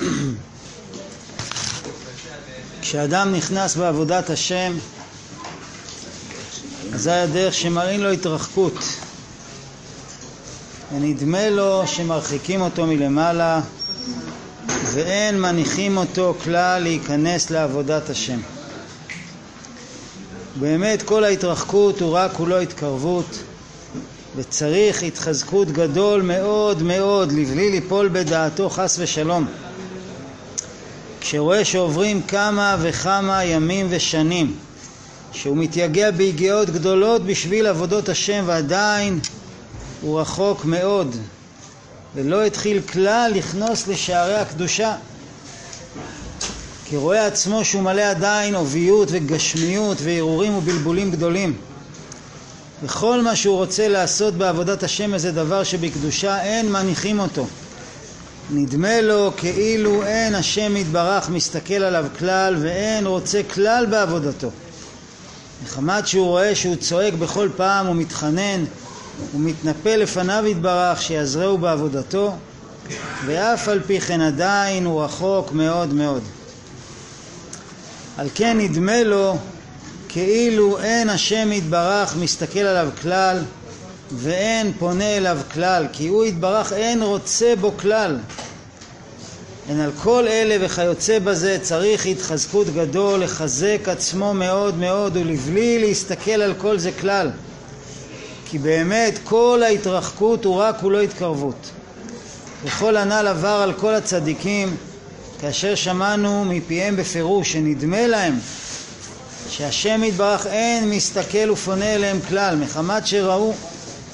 [2.80, 4.72] כשאדם נכנס בעבודת השם,
[6.94, 8.78] אזי הדרך שמראים לו התרחקות,
[10.94, 13.60] ונדמה לו שמרחיקים אותו מלמעלה,
[14.84, 18.38] ואין מניחים אותו כלל להיכנס לעבודת השם.
[20.60, 23.38] באמת כל ההתרחקות הוא רק כולו התקרבות,
[24.36, 29.46] וצריך התחזקות גדול מאוד מאוד לבלי ליפול בדעתו חס ושלום.
[31.28, 34.56] כשרואה שעוברים כמה וכמה ימים ושנים
[35.32, 39.18] שהוא מתייגע ביגיעות גדולות בשביל עבודות השם ועדיין
[40.00, 41.16] הוא רחוק מאוד
[42.14, 44.94] ולא התחיל כלל לכנוס לשערי הקדושה.
[46.84, 51.56] כי רואה עצמו שהוא מלא עדיין עוביות וגשמיות והרהורים ובלבולים גדולים.
[52.82, 57.46] וכל מה שהוא רוצה לעשות בעבודת השם איזה דבר שבקדושה אין מניחים אותו
[58.50, 64.50] נדמה לו כאילו אין השם יתברך מסתכל עליו כלל ואין רוצה כלל בעבודתו.
[65.64, 68.64] מחמת שהוא רואה שהוא צועק בכל פעם ומתחנן
[69.34, 72.36] ומתנפל לפניו יתברך שיעזרהו בעבודתו
[73.26, 76.22] ואף על פי כן עדיין הוא רחוק מאוד מאוד.
[78.16, 79.36] על כן נדמה לו
[80.08, 83.42] כאילו אין השם יתברך מסתכל עליו כלל
[84.12, 88.18] ואין פונה אליו כלל, כי הוא יתברך אין רוצה בו כלל.
[89.68, 96.30] הן על כל אלה וכיוצא בזה צריך התחזקות גדול לחזק עצמו מאוד מאוד ולבלי להסתכל
[96.30, 97.30] על כל זה כלל.
[98.46, 101.70] כי באמת כל ההתרחקות הוא רק כולו התקרבות.
[102.64, 104.76] וכל הנ"ל עבר על כל הצדיקים
[105.40, 108.38] כאשר שמענו מפיהם בפירוש שנדמה להם
[109.50, 113.52] שהשם יתברך אין מסתכל ופונה אליהם כלל מחמת שראו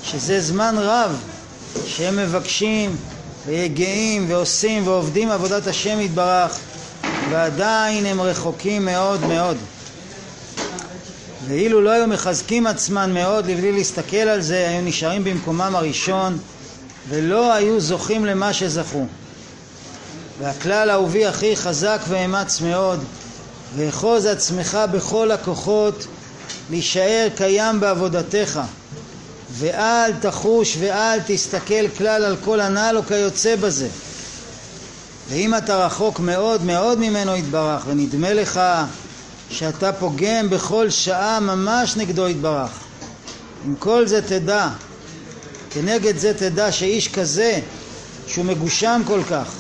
[0.02, 1.16] שזה זמן רב
[1.86, 2.96] שהם מבקשים
[3.47, 6.59] ויגעים ועושים ועובדים עבודת השם יתברך
[7.31, 9.56] ועדיין הם רחוקים מאוד מאוד.
[11.48, 16.39] ואילו לא היו מחזקים עצמם מאוד לבלי להסתכל על זה היו נשארים במקומם הראשון
[17.08, 19.07] ולא היו זוכים למה שזכו.
[20.41, 23.05] והכלל אהובי הכי חזק ואמץ מאוד
[23.77, 26.07] ואחוז עצמך בכל הכוחות
[26.70, 28.61] להישאר קיים בעבודתך
[29.59, 33.89] ואל תחוש ואל תסתכל כלל על כל הנ"ל או כיוצא בזה.
[35.31, 38.61] ואם אתה רחוק מאוד מאוד ממנו יתברך ונדמה לך
[39.51, 42.70] שאתה פוגם בכל שעה ממש נגדו יתברך.
[43.65, 44.69] עם כל זה תדע,
[45.71, 47.61] כנגד זה תדע שאיש כזה
[48.27, 49.55] שהוא מגושם כל כך,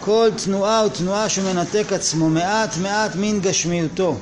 [0.00, 4.16] כל תנועה ותנועה שהוא מנתק עצמו מעט מעט מן גשמיותו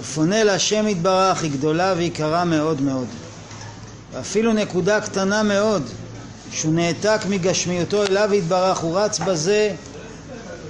[0.00, 3.06] ופונה להשם יתברך היא גדולה ויקרה מאוד מאוד.
[4.12, 5.82] ואפילו נקודה קטנה מאוד
[6.52, 9.74] שהוא נעתק מגשמיותו אליו יתברך הוא רץ בזה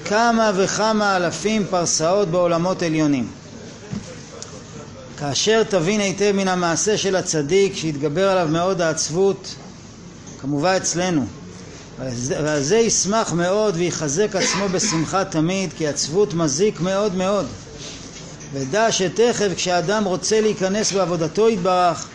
[0.04, 3.28] כמה וכמה אלפים פרסאות בעולמות עליונים.
[5.18, 9.54] כאשר תבין היטב מן המעשה של הצדיק שהתגבר עליו מאוד העצבות
[10.40, 11.26] כמובן אצלנו.
[11.98, 17.46] ועל זה ישמח מאוד ויחזק עצמו בשמחה תמיד כי עצבות מזיק מאוד מאוד.
[18.52, 22.08] ודע שתכף כשאדם רוצה להיכנס בעבודתו יתברך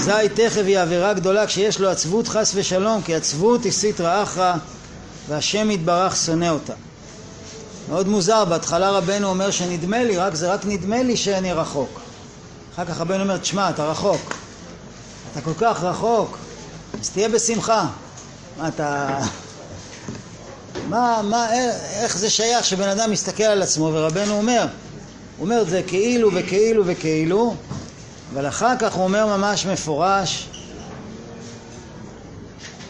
[0.00, 4.54] אזי תכף היא עבירה גדולה כשיש לו עצבות חס ושלום, כי עצבות היא סטרא אחרא
[5.28, 6.72] והשם יתברך שונא אותה.
[7.88, 12.00] מאוד מוזר, בהתחלה רבנו אומר שנדמה לי, רק זה רק נדמה לי שאני רחוק.
[12.74, 14.34] אחר כך רבנו אומר, תשמע, אתה רחוק.
[15.32, 16.38] אתה כל כך רחוק,
[17.00, 17.86] אז תהיה בשמחה.
[18.58, 19.18] מה אתה...
[20.88, 21.46] מה, מה,
[22.02, 24.62] איך זה שייך שבן אדם מסתכל על עצמו ורבנו אומר,
[25.36, 27.54] הוא אומר זה כאילו וכאילו וכאילו
[28.34, 30.48] אבל אחר כך הוא אומר ממש מפורש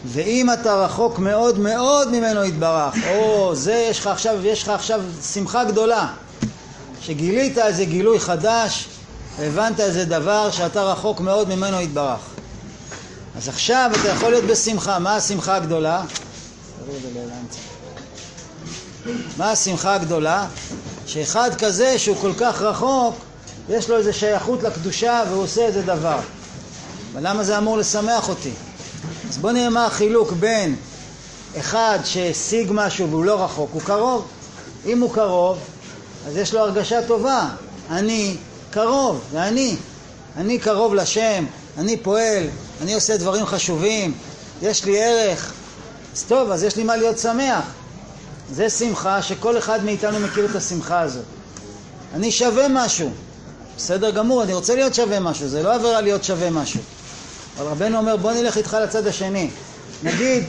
[0.05, 5.01] ואם אתה רחוק מאוד מאוד ממנו יתברך, או זה יש לך עכשיו, יש לך עכשיו
[5.33, 6.07] שמחה גדולה
[7.01, 8.87] שגילית איזה גילוי חדש
[9.37, 12.19] והבנת איזה דבר שאתה רחוק מאוד ממנו יתברך
[13.37, 16.03] אז עכשיו אתה יכול להיות בשמחה, מה השמחה הגדולה?
[19.37, 20.47] מה השמחה הגדולה?
[21.05, 23.30] שאחד כזה שהוא כל כך רחוק
[23.69, 26.19] יש לו איזה שייכות לקדושה והוא עושה איזה דבר.
[27.13, 28.51] אבל למה זה אמור לשמח אותי?
[29.29, 30.75] אז בוא נראה מה החילוק בין
[31.59, 34.27] אחד שהשיג משהו והוא לא רחוק, הוא קרוב.
[34.85, 35.57] אם הוא קרוב,
[36.27, 37.49] אז יש לו הרגשה טובה.
[37.89, 38.35] אני
[38.71, 39.75] קרוב, ואני.
[40.37, 41.45] אני קרוב לשם,
[41.77, 42.43] אני פועל,
[42.81, 44.13] אני עושה דברים חשובים,
[44.61, 45.53] יש לי ערך.
[46.15, 47.63] אז טוב, אז יש לי מה להיות שמח.
[48.51, 51.23] זה שמחה שכל אחד מאיתנו מכיר את השמחה הזאת.
[52.13, 53.11] אני שווה משהו.
[53.77, 56.81] בסדר גמור, אני רוצה להיות שווה משהו, זה לא עבירה להיות שווה משהו.
[57.57, 59.49] אבל רבנו אומר בוא נלך איתך לצד השני.
[60.03, 60.43] נגיד,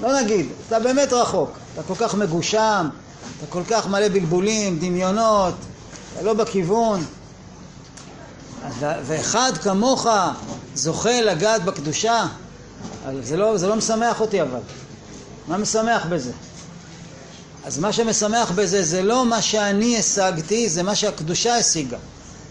[0.00, 2.88] לא נגיד, אתה באמת רחוק, אתה כל כך מגושם,
[3.38, 5.54] אתה כל כך מלא בלבולים, דמיונות,
[6.14, 7.04] אתה לא בכיוון.
[8.80, 10.06] ואחד כמוך
[10.74, 12.26] זוכה לגעת בקדושה,
[13.22, 14.60] זה לא, זה לא משמח אותי אבל.
[15.48, 16.32] מה משמח בזה?
[17.64, 21.96] אז מה שמשמח בזה זה לא מה שאני השגתי, זה מה שהקדושה השיגה.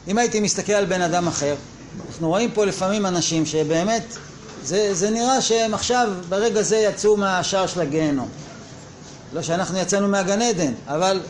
[0.07, 1.55] אם הייתי מסתכל על בן אדם אחר,
[2.07, 4.03] אנחנו רואים פה לפעמים אנשים שבאמת,
[4.63, 8.29] זה, זה נראה שהם עכשיו, ברגע זה יצאו מהשער של הגיהנום.
[9.33, 11.21] לא שאנחנו יצאנו מהגן עדן, אבל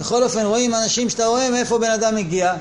[0.00, 2.54] בכל אופן רואים אנשים שאתה רואה מאיפה בן אדם הגיע,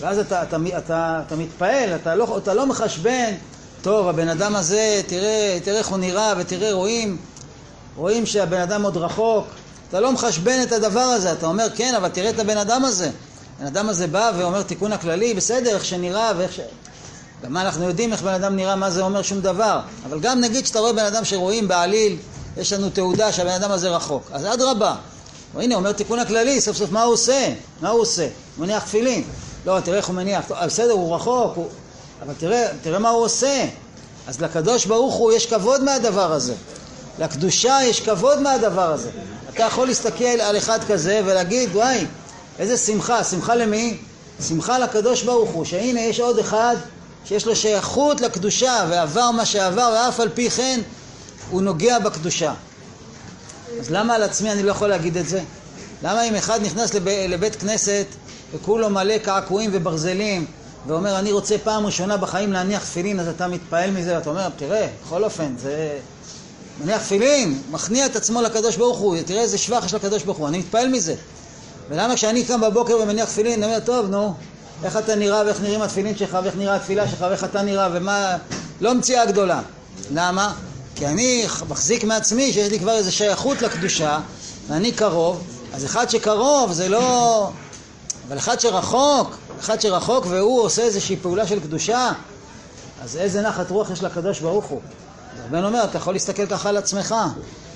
[0.00, 3.34] ואז אתה, אתה, אתה, אתה, אתה מתפעל, אתה לא, אתה לא מחשבן,
[3.82, 7.16] טוב, הבן אדם הזה, תראה, תראה איך הוא נראה, ותראה, רואים,
[7.96, 9.46] רואים שהבן אדם עוד רחוק,
[9.88, 13.10] אתה לא מחשבן את הדבר הזה, אתה אומר, כן, אבל תראה את הבן אדם הזה.
[13.60, 16.60] הבן אדם הזה בא ואומר תיקון הכללי, בסדר, איך שנראה ואיך ש...
[17.44, 19.80] גם אנחנו יודעים איך בן אדם נראה, מה זה אומר שום דבר.
[20.06, 22.16] אבל גם נגיד שאתה רואה בן אדם שרואים בעליל,
[22.56, 24.30] יש לנו תעודה שהבן אדם הזה רחוק.
[24.32, 24.94] אז אדרבה.
[25.56, 27.52] הנה, אומר תיקון הכללי, סוף סוף מה הוא עושה?
[27.80, 28.22] מה הוא עושה?
[28.56, 29.24] הוא מניח תפילין.
[29.66, 30.44] לא, תראה איך הוא מניח.
[30.48, 31.68] טוב, בסדר, הוא רחוק, הוא...
[32.22, 33.66] אבל תראה, תראה מה הוא עושה.
[34.26, 36.54] אז לקדוש ברוך הוא יש כבוד מהדבר הזה.
[37.18, 39.10] לקדושה יש כבוד מהדבר הזה.
[39.54, 42.06] אתה יכול להסתכל על אחד כזה ולהגיד, וואי,
[42.60, 43.24] איזה שמחה.
[43.24, 43.96] שמחה למי?
[44.48, 46.76] שמחה לקדוש ברוך הוא, שהנה יש עוד אחד
[47.24, 50.80] שיש לו שייכות לקדושה ועבר מה שעבר ואף על פי כן
[51.50, 52.54] הוא נוגע בקדושה.
[53.80, 55.40] אז למה על עצמי אני לא יכול להגיד את זה?
[56.02, 58.06] למה אם אחד נכנס לב, לבית כנסת
[58.54, 60.46] וכולו מלא קעקועים וברזלים
[60.86, 64.88] ואומר אני רוצה פעם ראשונה בחיים להניח תפילין אז אתה מתפעל מזה ואתה אומר תראה
[65.06, 65.98] בכל אופן זה
[66.80, 70.48] מניח תפילין מכניע את עצמו לקדוש ברוך הוא תראה איזה שבח יש לקדוש ברוך הוא
[70.48, 71.14] אני מתפעל מזה
[71.90, 74.34] ולמה כשאני קם בבוקר ומניח תפילין אני אומר טוב נו
[74.84, 78.36] איך אתה נראה ואיך נראים התפילין שלך ואיך נראה התפילה שלך ואיך אתה נראה ומה
[78.80, 79.60] לא מציאה גדולה
[80.12, 80.54] למה?
[80.94, 84.18] כי אני מחזיק מעצמי שיש לי כבר איזו שייכות לקדושה
[84.68, 85.44] ואני קרוב
[85.74, 87.50] אז אחד שקרוב זה לא...
[88.28, 92.12] אבל אחד שרחוק, אחד שרחוק והוא עושה איזושהי פעולה של קדושה
[93.02, 94.80] אז איזה נחת רוח יש לקדוש ברוך הוא.
[95.34, 97.14] אז רבן אומר, אתה יכול להסתכל ככה על עצמך.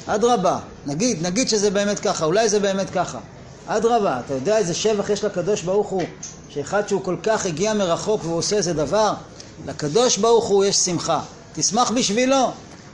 [0.07, 3.19] אדרבה, נגיד, נגיד שזה באמת ככה, אולי זה באמת ככה.
[3.67, 6.03] אדרבה, אתה יודע איזה שבח יש לקדוש ברוך הוא,
[6.49, 9.13] שאחד שהוא כל כך הגיע מרחוק והוא עושה איזה דבר,
[9.67, 11.21] לקדוש ברוך הוא יש שמחה.
[11.55, 12.51] תשמח בשבילו,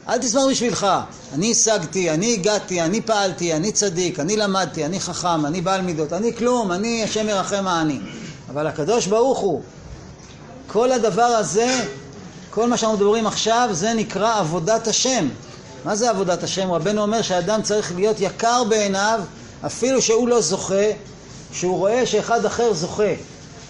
[0.09, 0.87] אל תשמח בשבילך.
[1.35, 6.13] אני השגתי, אני הגעתי, אני פעלתי, אני צדיק, אני למדתי, אני חכם, אני בעל מידות,
[6.13, 7.99] אני כלום, אני השם ירחם העני.
[8.51, 9.63] אבל הקדוש ברוך הוא,
[10.67, 11.85] כל הדבר הזה,
[12.51, 15.29] כל מה שאנחנו מדברים עכשיו, זה נקרא עבודת השם.
[15.85, 16.73] מה זה עבודת השם?
[16.73, 19.21] רבנו אומר שאדם צריך להיות יקר בעיניו,
[19.67, 20.91] אפילו שהוא לא זוכה,
[21.53, 23.13] שהוא רואה שאחד אחר זוכה.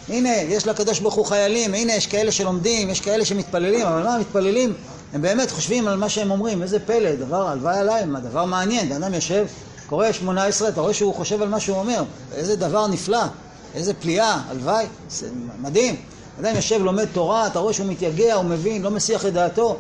[0.09, 4.19] הנה, יש לקדוש ברוך הוא חיילים, הנה, יש כאלה שלומדים, יש כאלה שמתפללים, אבל מה,
[4.19, 4.75] מתפללים
[5.13, 9.03] הם באמת חושבים על מה שהם אומרים, איזה פלא, דבר, הלוואי עליי, דבר מעניין, בן
[9.03, 9.47] אדם יושב,
[9.87, 12.03] קורא שמונה עשרה, אתה רואה שהוא חושב על מה שהוא אומר,
[12.35, 13.23] איזה דבר נפלא,
[13.75, 14.87] איזה פליאה, הלוואי,
[15.63, 15.97] מדהים.
[16.41, 19.77] אדם יושב, לומד תורה, אתה רואה שהוא מתייגע, הוא מבין, לא מסיח את דעתו.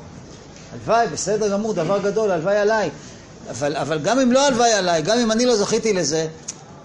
[0.72, 2.90] הלוואי, בסדר גמור, דבר גדול, הלוואי עליי.
[3.50, 6.26] אבל, אבל גם אם לא הלוואי עליי, גם אם אני לא זכיתי לזה,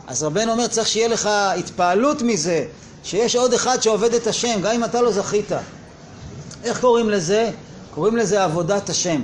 [0.07, 2.65] אז רבנו אומר, צריך שיהיה לך התפעלות מזה,
[3.03, 5.51] שיש עוד אחד שעובד את השם, גם אם אתה לא זכית.
[6.63, 7.49] איך קוראים לזה?
[7.93, 9.21] קוראים לזה עבודת השם.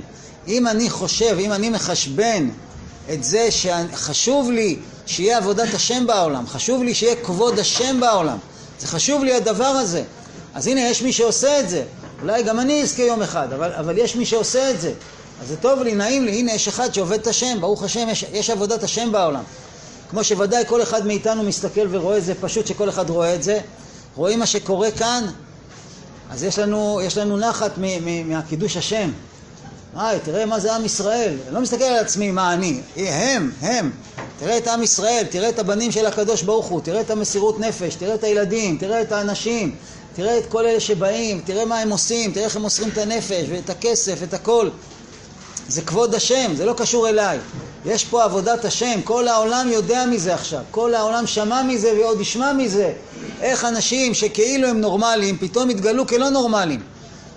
[0.47, 2.49] אם אני חושב, אם אני מחשבן
[3.13, 8.37] את זה שחשוב לי שיהיה עבודת השם בעולם, חשוב לי שיהיה כבוד השם בעולם,
[8.79, 10.03] זה חשוב לי הדבר הזה.
[10.53, 11.83] אז הנה, יש מי שעושה את זה.
[12.21, 14.93] אולי גם אני אזכה יום אחד, אבל, אבל יש מי שעושה את זה.
[15.41, 18.25] אז זה טוב לי, נעים לי, הנה יש אחד שעובד את השם, ברוך השם, יש,
[18.31, 19.43] יש עבודת השם בעולם.
[20.09, 23.59] כמו שוודאי כל אחד מאיתנו מסתכל ורואה את זה, פשוט שכל אחד רואה את זה.
[24.15, 25.27] רואים מה שקורה כאן,
[26.31, 29.11] אז יש לנו, יש לנו נחת מ, מ, מהקידוש השם.
[29.95, 31.33] היי, תראה מה זה עם ישראל.
[31.45, 33.91] אני לא מסתכל על עצמי מה אני, הם, הם.
[34.39, 37.95] תראה את עם ישראל, תראה את הבנים של הקדוש ברוך הוא, תראה את המסירות נפש,
[37.95, 39.75] תראה את הילדים, תראה את האנשים,
[40.15, 43.45] תראה את כל אלה שבאים, תראה מה הם עושים, תראה איך הם מוסרים את הנפש
[43.49, 44.69] ואת הכסף, את הכל.
[45.67, 47.39] זה כבוד השם, זה לא קשור אליי.
[47.85, 52.53] יש פה עבודת השם, כל העולם יודע מזה עכשיו, כל העולם שמע מזה ועוד ישמע
[52.53, 52.93] מזה.
[53.41, 56.81] איך אנשים שכאילו הם נורמליים, פתאום התגלו כלא נורמליים.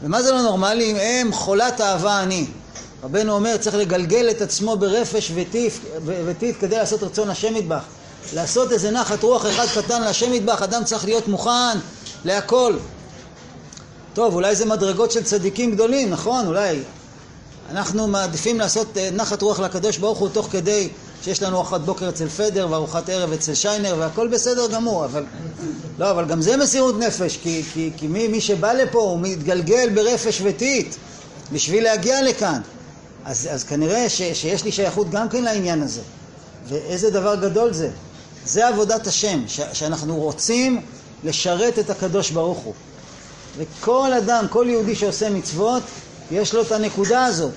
[0.03, 0.97] ומה זה לא נורמליים?
[0.97, 2.47] הם חולת אהבה אני.
[3.05, 7.83] רבנו אומר, צריך לגלגל את עצמו ברפש וטיף, וטיט כדי לעשות רצון השם מטבח.
[8.35, 11.79] לעשות איזה נחת רוח אחד קטן להשם מטבח, אדם צריך להיות מוכן
[12.25, 12.77] להכל.
[14.15, 16.47] טוב, אולי זה מדרגות של צדיקים גדולים, נכון?
[16.47, 16.79] אולי
[17.71, 20.89] אנחנו מעדיפים לעשות אה, נחת רוח לקדוש ברוך הוא תוך כדי
[21.23, 25.25] שיש לנו ארוחת בוקר אצל פדר וארוחת ערב אצל שיינר והכל בסדר גמור, אבל
[25.99, 29.91] לא, אבל גם זה מסירות נפש, כי, כי, כי מי, מי שבא לפה הוא מתגלגל
[29.95, 30.95] ברפש וטיט
[31.53, 32.61] בשביל להגיע לכאן.
[33.25, 36.01] אז, אז כנראה ש, שיש לי שייכות גם כן לעניין הזה.
[36.69, 37.91] ואיזה דבר גדול זה.
[38.47, 40.81] זה עבודת השם, ש, שאנחנו רוצים
[41.25, 42.75] לשרת את הקדוש ברוך הוא.
[43.57, 45.83] וכל אדם, כל יהודי שעושה מצוות,
[46.31, 47.53] יש לו את הנקודה הזאת,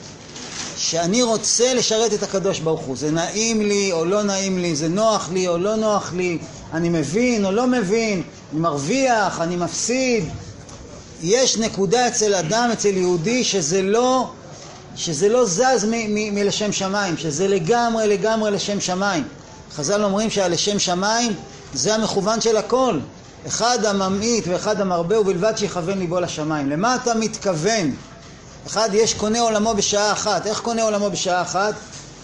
[0.77, 2.97] שאני רוצה לשרת את הקדוש ברוך הוא.
[2.97, 6.37] זה נעים לי או לא נעים לי, זה נוח לי או לא נוח לי,
[6.73, 8.21] אני מבין או לא מבין,
[8.51, 10.23] אני מרוויח, אני מפסיד.
[11.23, 14.29] יש נקודה אצל אדם, אצל יהודי, שזה לא,
[14.95, 19.23] שזה לא זז מ- מ- מלשם שמיים, שזה לגמרי לגמרי לשם שמיים.
[19.75, 21.33] חז"ל אומרים שהלשם שמיים
[21.73, 22.99] זה המכוון של הכל.
[23.47, 26.69] אחד הממעיט ואחד המרבה ובלבד שיכוון ליבו לשמיים.
[26.69, 27.95] למה אתה מתכוון?
[28.67, 30.47] אחד יש קונה עולמו בשעה אחת.
[30.47, 31.73] איך קונה עולמו בשעה אחת?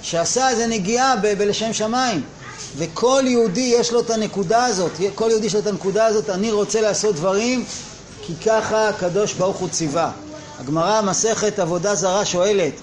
[0.02, 2.24] שעשה איזה נגיעה ב- בלשם שמיים.
[2.78, 6.52] וכל יהודי יש לו את הנקודה הזאת, כל יהודי יש לו את הנקודה הזאת, אני
[6.52, 7.66] רוצה לעשות דברים
[8.22, 10.12] כי ככה הקדוש ברוך הוא ציווה.
[10.60, 12.74] הגמרא מסכת עבודה זרה שואלת,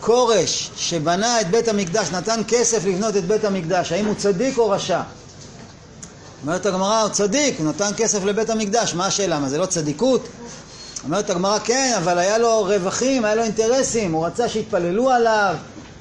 [0.00, 4.70] כורש שבנה את בית המקדש, נתן כסף לבנות את בית המקדש, האם הוא צדיק או
[4.70, 5.00] רשע?
[6.42, 9.38] אומרת הגמרא, הוא צדיק, הוא נתן כסף לבית המקדש, מה השאלה?
[9.38, 10.28] מה זה לא צדיקות?
[11.04, 15.56] אומרת הגמרא, כן, אבל היה לו רווחים, היה לו אינטרסים, הוא רצה שיתפללו עליו,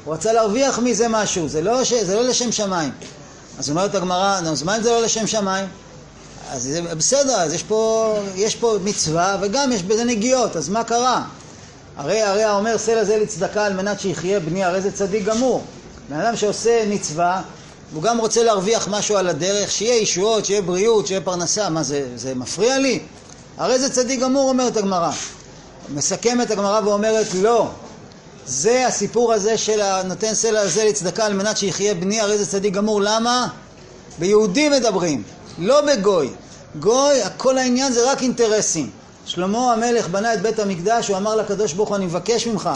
[0.05, 1.93] הוא רצה להרוויח מזה משהו, זה לא, ש...
[1.93, 2.91] זה לא לשם שמיים.
[3.59, 5.65] אז אומרת הגמרא, אז מה אם זה לא לשם שמיים?
[6.51, 10.83] אז זה בסדר, אז יש פה, יש פה מצווה וגם יש בזה נגיעות, אז מה
[10.83, 11.23] קרה?
[11.97, 15.63] הרי הרי האומר סלע זה לצדקה על מנת שיחיה בני, הרי זה צדיק גמור.
[16.09, 17.41] בן אדם שעושה מצווה,
[17.93, 22.07] הוא גם רוצה להרוויח משהו על הדרך, שיהיה ישועות, שיהיה בריאות, שיהיה פרנסה, מה זה,
[22.15, 22.99] זה מפריע לי?
[23.57, 25.11] הרי זה צדיק גמור, אומרת הגמרא.
[25.89, 27.69] מסכמת הגמרא ואומרת לא,
[28.45, 32.73] זה הסיפור הזה של הנותן סלע הזה לצדקה על מנת שיחיה בני, הרי זה צדיק
[32.73, 33.47] גמור, למה?
[34.19, 35.23] ביהודים מדברים,
[35.57, 36.29] לא בגוי.
[36.79, 38.89] גוי, כל העניין זה רק אינטרסים.
[39.25, 42.69] שלמה המלך בנה את בית המקדש, הוא אמר לקדוש ברוך הוא, אני מבקש ממך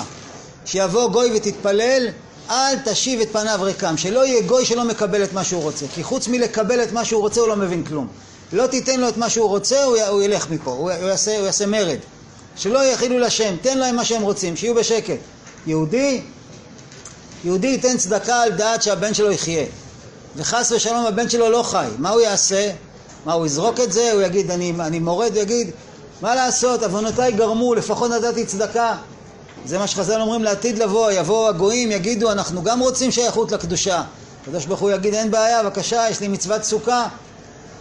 [0.65, 2.07] שיבוא גוי ותתפלל,
[2.49, 6.03] אל תשיב את פניו ריקם, שלא יהיה גוי שלא מקבל את מה שהוא רוצה, כי
[6.03, 8.07] חוץ מלקבל את מה שהוא רוצה הוא לא מבין כלום.
[8.53, 11.45] לא תיתן לו את מה שהוא רוצה, הוא, הוא ילך מפה, הוא, הוא, יעשה, הוא
[11.45, 11.97] יעשה מרד.
[12.55, 15.17] שלא יחילו לשם, תן להם מה שהם רוצים, שיהיו בשקט.
[15.67, 16.21] יהודי,
[17.43, 19.65] יהודי ייתן צדקה על דעת שהבן שלו יחיה.
[20.35, 22.71] וחס ושלום הבן שלו לא חי, מה הוא יעשה?
[23.25, 24.11] מה, הוא יזרוק את זה?
[24.11, 25.71] הוא יגיד, אני, אני מורד, הוא יגיד,
[26.21, 28.95] מה לעשות, עוונותיי גרמו, לפחות נתתי צדקה.
[29.65, 34.03] זה מה שחז"ל אומרים לעתיד לבוא, יבואו הגויים, יגידו, אנחנו גם רוצים שייכות לקדושה.
[34.41, 37.07] הקדוש ברוך הוא יגיד, אין בעיה, בבקשה, יש לי מצוות סוכה,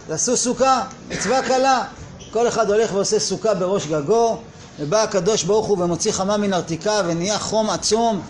[0.07, 1.83] תעשו סוכה, מצווה קלה.
[2.31, 4.37] כל אחד הולך ועושה סוכה בראש גגו,
[4.79, 8.21] ובא הקדוש ברוך הוא ומוציא חמה מן ארתיקה ונהיה חום עצום,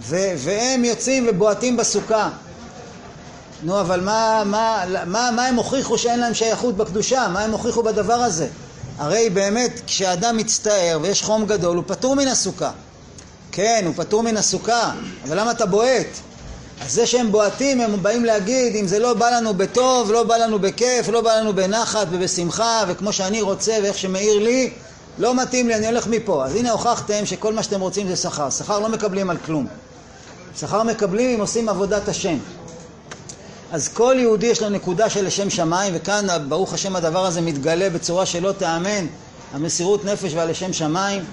[0.00, 2.30] ו- והם יוצאים ובועטים בסוכה.
[3.62, 7.28] נו, אבל מה, מה, מה, מה הם הוכיחו שאין להם שייכות בקדושה?
[7.28, 8.48] מה הם הוכיחו בדבר הזה?
[8.98, 12.70] הרי באמת, כשאדם מצטער ויש חום גדול, הוא פטור מן הסוכה.
[13.52, 14.90] כן, הוא פטור מן הסוכה,
[15.28, 16.06] אבל למה אתה בועט?
[16.80, 20.36] אז זה שהם בועטים, הם באים להגיד, אם זה לא בא לנו בטוב, לא בא
[20.36, 24.70] לנו בכיף, לא בא לנו בנחת ובשמחה, וכמו שאני רוצה ואיך שמאיר לי,
[25.18, 26.44] לא מתאים לי, אני הולך מפה.
[26.44, 28.50] אז הנה הוכחתם שכל מה שאתם רוצים זה שכר.
[28.50, 29.66] שכר לא מקבלים על כלום.
[30.56, 32.38] שכר מקבלים אם עושים עבודת השם.
[33.72, 37.90] אז כל יהודי יש לו נקודה של לשם שמיים, וכאן ברוך השם הדבר הזה מתגלה
[37.90, 39.06] בצורה שלא תאמן,
[39.52, 41.24] המסירות נפש והלשם שמיים,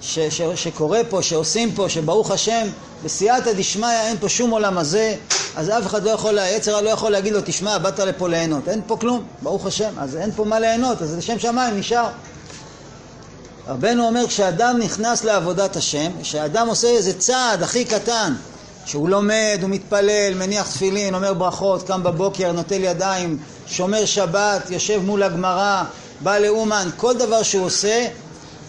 [0.00, 2.66] ש, ש, שקורה פה, שעושים פה, שברוך השם,
[3.04, 5.14] בסייעתא דשמיא אין פה שום עולם הזה,
[5.56, 8.80] אז אף אחד לא יכול, היצר לא יכול להגיד לו, תשמע, באת לפה ליהנות, אין
[8.86, 12.08] פה כלום, ברוך השם, אז אין פה מה ליהנות, אז לשם שמיים נשאר.
[13.68, 18.34] רבנו אומר, כשאדם נכנס לעבודת השם, כשאדם עושה איזה צעד הכי קטן,
[18.84, 25.02] שהוא לומד, הוא מתפלל, מניח תפילין, אומר ברכות, קם בבוקר, נוטל ידיים, שומר שבת, יושב
[25.02, 25.82] מול הגמרא,
[26.20, 28.06] בא לאומן, כל דבר שהוא עושה,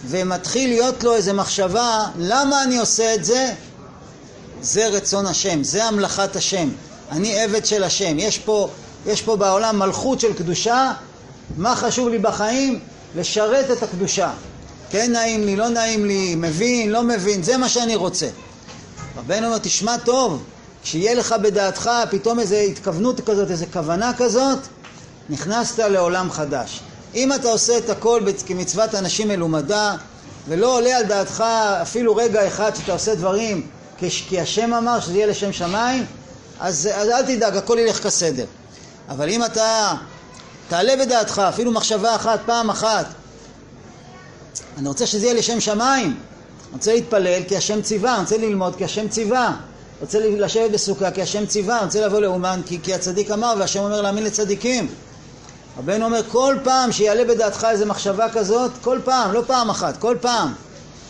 [0.04, 3.52] ומתחיל להיות לו איזו מחשבה, למה אני עושה את זה?
[4.62, 6.68] זה רצון השם, זה המלאכת השם,
[7.10, 8.68] אני עבד של השם, יש פה,
[9.06, 10.92] יש פה בעולם מלכות של קדושה,
[11.56, 12.80] מה חשוב לי בחיים?
[13.16, 14.30] לשרת את הקדושה.
[14.90, 18.28] כן נעים לי, לא נעים לי, מבין, לא מבין, זה מה שאני רוצה.
[19.16, 20.42] רבנו אומר, תשמע טוב,
[20.82, 24.58] כשיהיה לך בדעתך פתאום איזו התכוונות כזאת, איזו כוונה כזאת,
[25.30, 26.80] נכנסת לעולם חדש.
[27.14, 29.96] אם אתה עושה את הכל כמצוות אנשים מלומדה,
[30.48, 31.44] ולא עולה על דעתך
[31.82, 33.66] אפילו רגע אחד שאתה עושה דברים
[33.98, 36.04] כי השם אמר שזה יהיה לשם שמיים,
[36.60, 38.44] אז, אז אל תדאג, הכל ילך כסדר.
[39.08, 39.94] אבל אם אתה
[40.68, 43.06] תעלה בדעתך אפילו מחשבה אחת, פעם אחת,
[44.78, 48.76] אני רוצה שזה יהיה לשם שמיים, אני רוצה להתפלל כי השם ציווה, אני רוצה ללמוד
[48.76, 49.56] כי השם ציווה,
[50.00, 53.80] רוצה לשבת בסוכה כי השם ציווה, אני רוצה לבוא לאומן כי, כי הצדיק אמר והשם
[53.80, 54.88] אומר להאמין לצדיקים.
[55.78, 60.16] רבנו אומר כל פעם שיעלה בדעתך איזו מחשבה כזאת, כל פעם, לא פעם אחת, כל
[60.20, 60.54] פעם,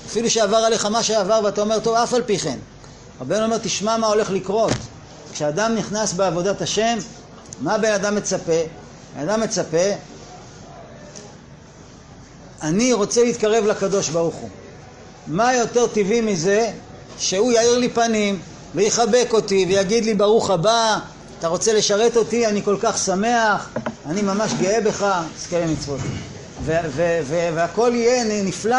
[0.06, 2.58] אפילו שעבר עליך מה שעבר ואתה אומר, טוב, אף על פי כן.
[3.20, 4.72] רבנו אומר, תשמע מה הולך לקרות.
[5.32, 6.98] כשאדם נכנס בעבודת השם,
[7.60, 8.60] מה בן אדם מצפה?
[9.16, 9.90] בן אדם מצפה,
[12.62, 14.48] אני רוצה להתקרב לקדוש ברוך הוא.
[15.26, 16.70] מה יותר טבעי מזה
[17.18, 18.40] שהוא יאיר לי פנים
[18.74, 20.98] ויחבק אותי ויגיד לי ברוך הבא,
[21.40, 23.68] אתה רוצה לשרת אותי, אני כל כך שמח,
[24.06, 25.06] אני ממש גאה בך,
[25.36, 26.00] תזכה למצוות.
[27.54, 28.76] והכל יהיה נפלא,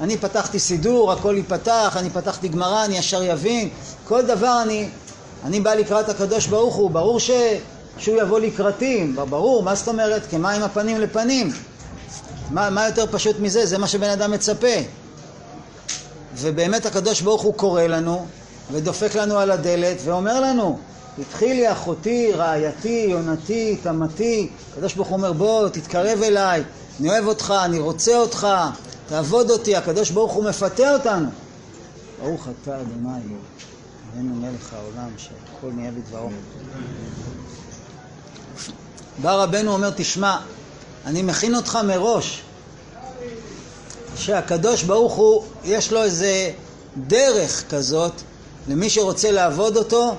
[0.00, 3.68] אני פתחתי סידור, הכל ייפתח, אני פתחתי גמרא, אני ישר יבין,
[4.08, 4.88] כל דבר אני,
[5.44, 7.30] אני בא לקראת הקדוש ברוך הוא, ברור ש,
[7.98, 10.22] שהוא יבוא לקראתי, ברור, מה זאת אומרת?
[10.30, 11.52] כמים הפנים לפנים.
[12.50, 13.66] מה, מה יותר פשוט מזה?
[13.66, 14.76] זה מה שבן אדם מצפה.
[16.34, 18.26] ובאמת הקדוש ברוך הוא קורא לנו
[18.72, 20.78] ודופק לנו על הדלת ואומר לנו
[21.18, 26.62] התחילי אחותי, רעייתי, יונתי, תמתי הקדוש ברוך הוא אומר בוא תתקרב אליי
[27.00, 28.46] אני אוהב אותך, אני רוצה אותך
[29.08, 31.28] תעבוד אותי, הקדוש ברוך הוא מפתה אותנו.
[32.22, 33.18] ברוך אתה אדוני
[34.12, 36.30] אבינו מלך העולם שהכל נהיה בדברו
[39.22, 40.36] בא רבנו אומר תשמע
[41.06, 42.42] אני מכין אותך מראש
[44.16, 46.50] שהקדוש ברוך הוא, יש לו איזה
[46.96, 48.12] דרך כזאת,
[48.68, 50.14] למי שרוצה לעבוד אותו,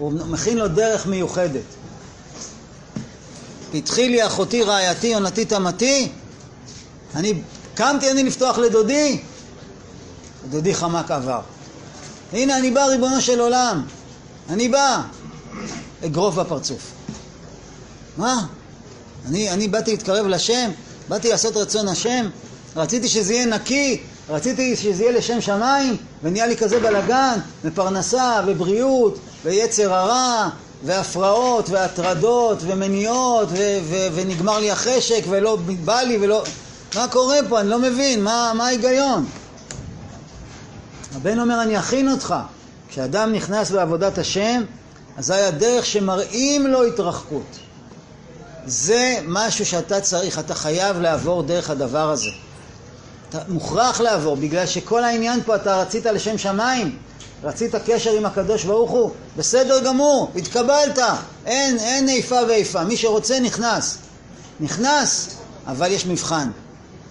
[0.00, 1.62] הוא מכין לו דרך מיוחדת.
[3.72, 6.08] פתחי לי אחותי רעייתי יונתי תמתי,
[7.14, 7.34] אני
[7.74, 9.20] קמתי אני לפתוח לדודי,
[10.50, 11.40] דודי חמק עבר.
[12.32, 13.84] הנה אני בא ריבונו של עולם,
[14.50, 15.02] אני בא,
[16.04, 16.92] אגרוף בפרצוף.
[18.16, 18.46] מה?
[19.28, 20.70] אני, אני באתי להתקרב לשם,
[21.08, 22.28] באתי לעשות רצון השם,
[22.76, 29.18] רציתי שזה יהיה נקי, רציתי שזה יהיה לשם שמיים, ונהיה לי כזה בלגן, ופרנסה, ובריאות,
[29.44, 30.48] ויצר הרע,
[30.84, 36.44] והפרעות, והטרדות, ומניעות, ו- ו- ונגמר לי החשק, ולא בא לי, ולא...
[36.94, 37.60] מה קורה פה?
[37.60, 39.26] אני לא מבין, מה, מה ההיגיון?
[41.16, 42.34] הבן אומר, אני אכין אותך.
[42.88, 44.62] כשאדם נכנס בעבודת השם,
[45.16, 47.58] אזי הדרך שמראים לו התרחקות.
[48.66, 52.30] זה משהו שאתה צריך, אתה חייב לעבור דרך הדבר הזה.
[53.28, 56.98] אתה מוכרח לעבור, בגלל שכל העניין פה אתה רצית לשם שמיים,
[57.44, 60.98] רצית קשר עם הקדוש ברוך הוא, בסדר גמור, התקבלת,
[61.46, 63.98] אין, אין איפה ואיפה, מי שרוצה נכנס.
[64.60, 65.28] נכנס,
[65.66, 66.50] אבל יש מבחן.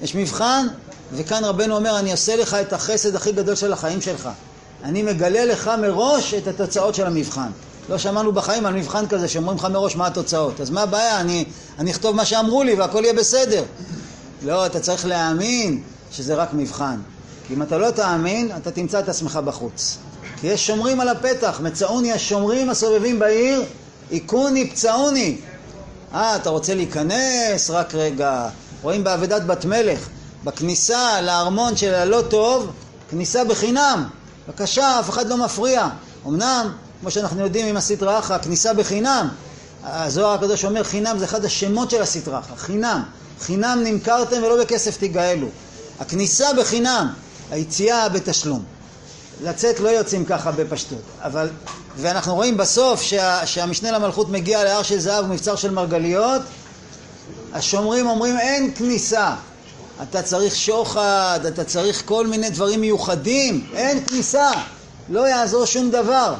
[0.02, 0.68] יש מבחן,
[1.14, 4.30] וכאן רבנו אומר, אני עושה לך את החסד הכי גדול של החיים שלך.
[4.84, 7.50] אני מגלה לך מראש את התוצאות של המבחן.
[7.90, 10.62] לא שמענו בחיים על מבחן כזה שאומרים לך מראש מה התוצאות.
[10.62, 11.20] אז מה הבעיה?
[11.20, 11.46] אני,
[11.80, 13.64] אני אכתוב מה שאמרו לי והכל יהיה בסדר.
[14.44, 16.98] לא, אתה צריך להאמין שזה רק מבחן.
[17.48, 19.98] כי אם אתה לא תאמין, אתה תמצא את עצמך בחוץ.
[20.44, 23.64] יש שומרים על הפתח, מצאוני השומרים הסובבים בעיר,
[24.12, 25.38] היכוני פצעוני.
[26.14, 27.70] אה, אתה רוצה להיכנס?
[27.70, 28.50] רק רגע.
[28.82, 30.08] רואים באבדת בת מלך,
[30.44, 32.72] בכניסה לארמון של הלא טוב,
[33.10, 34.08] כניסה בחינם.
[34.48, 35.88] בבקשה, אף אחד לא מפריע.
[36.28, 36.72] אמנם,
[37.02, 39.28] כמו שאנחנו יודעים עם הסטרא אחא, כניסה בחינם.
[39.84, 43.04] הזוהר הקדוש אומר חינם זה אחד השמות של הסטרא אחא, חינם.
[43.42, 45.48] חינם נמכרתם ולא בכסף תיגאלו.
[46.00, 47.14] הכניסה בחינם,
[47.52, 48.79] היציאה בתשלום.
[49.44, 51.50] לצאת לא יוצאים ככה בפשטות, אבל,
[51.98, 56.42] ואנחנו רואים בסוף שה, שהמשנה למלכות מגיע להר של זהב ומבצר של מרגליות,
[57.54, 59.36] השומרים אומרים אין כניסה,
[60.04, 64.52] אתה צריך שוחד, אתה צריך כל מיני דברים מיוחדים, אין כניסה,
[65.10, 66.34] לא יעזור שום דבר.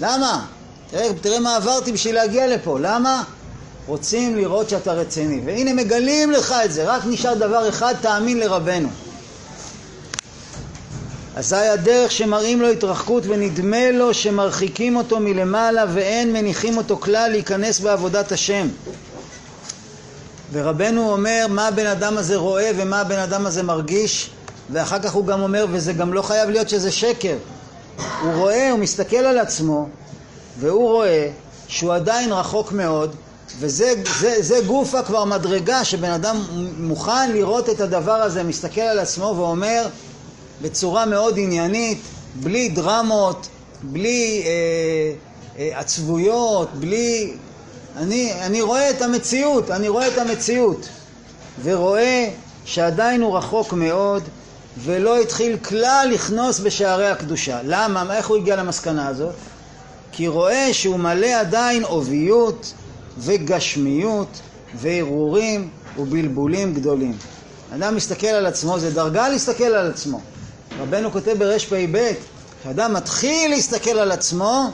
[0.00, 0.44] למה?
[0.90, 3.22] תראה, תראה מה עברתי בשביל להגיע לפה, למה?
[3.86, 5.40] רוצים לראות שאתה רציני.
[5.44, 8.88] והנה מגלים לך את זה, רק נשאר דבר אחד, תאמין לרבנו.
[11.36, 17.80] אזי הדרך שמראים לו התרחקות ונדמה לו שמרחיקים אותו מלמעלה ואין מניחים אותו כלל להיכנס
[17.80, 18.68] בעבודת השם.
[20.52, 24.30] ורבנו אומר מה הבן אדם הזה רואה ומה הבן אדם הזה מרגיש
[24.70, 27.36] ואחר כך הוא גם אומר וזה גם לא חייב להיות שזה שקר
[28.22, 29.88] הוא רואה, הוא מסתכל על עצמו
[30.58, 31.30] והוא רואה
[31.68, 33.14] שהוא עדיין רחוק מאוד
[33.58, 36.36] וזה זה, זה גופה כבר מדרגה שבן אדם
[36.78, 39.86] מוכן לראות את הדבר הזה, מסתכל על עצמו ואומר
[40.62, 41.98] בצורה מאוד עניינית,
[42.34, 43.48] בלי דרמות,
[43.82, 45.12] בלי אה,
[45.58, 47.32] אה, עצבויות, בלי...
[47.96, 50.88] אני, אני רואה את המציאות, אני רואה את המציאות
[51.62, 52.28] ורואה
[52.64, 54.22] שעדיין הוא רחוק מאוד
[54.78, 57.60] ולא התחיל כלל לכנוס בשערי הקדושה.
[57.64, 58.16] למה?
[58.16, 59.34] איך הוא הגיע למסקנה הזאת?
[60.12, 62.72] כי רואה שהוא מלא עדיין עוביות
[63.18, 64.40] וגשמיות
[64.74, 67.16] והרהורים ובלבולים גדולים.
[67.74, 70.20] אדם מסתכל על עצמו, זה דרגה להסתכל על עצמו.
[70.80, 72.12] רבנו כותב ברפ"ב,
[72.60, 74.70] כשאדם מתחיל להסתכל על עצמו,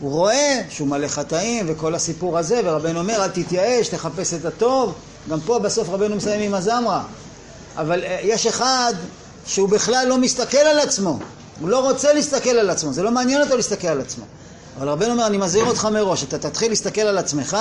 [0.00, 4.94] הוא רואה שהוא מלא חטאים וכל הסיפור הזה, ורבנו אומר אל תתייאש, תחפש את הטוב,
[5.30, 7.02] גם פה בסוף רבנו מסיים עם הזמרה.
[7.76, 8.94] אבל אה, יש אחד
[9.46, 11.18] שהוא בכלל לא מסתכל על עצמו,
[11.60, 14.24] הוא לא רוצה להסתכל על עצמו, זה לא מעניין אותו להסתכל על עצמו.
[14.78, 17.56] אבל רבנו אומר, אני מזהיר אותך מראש, אתה תתחיל להסתכל על עצמך,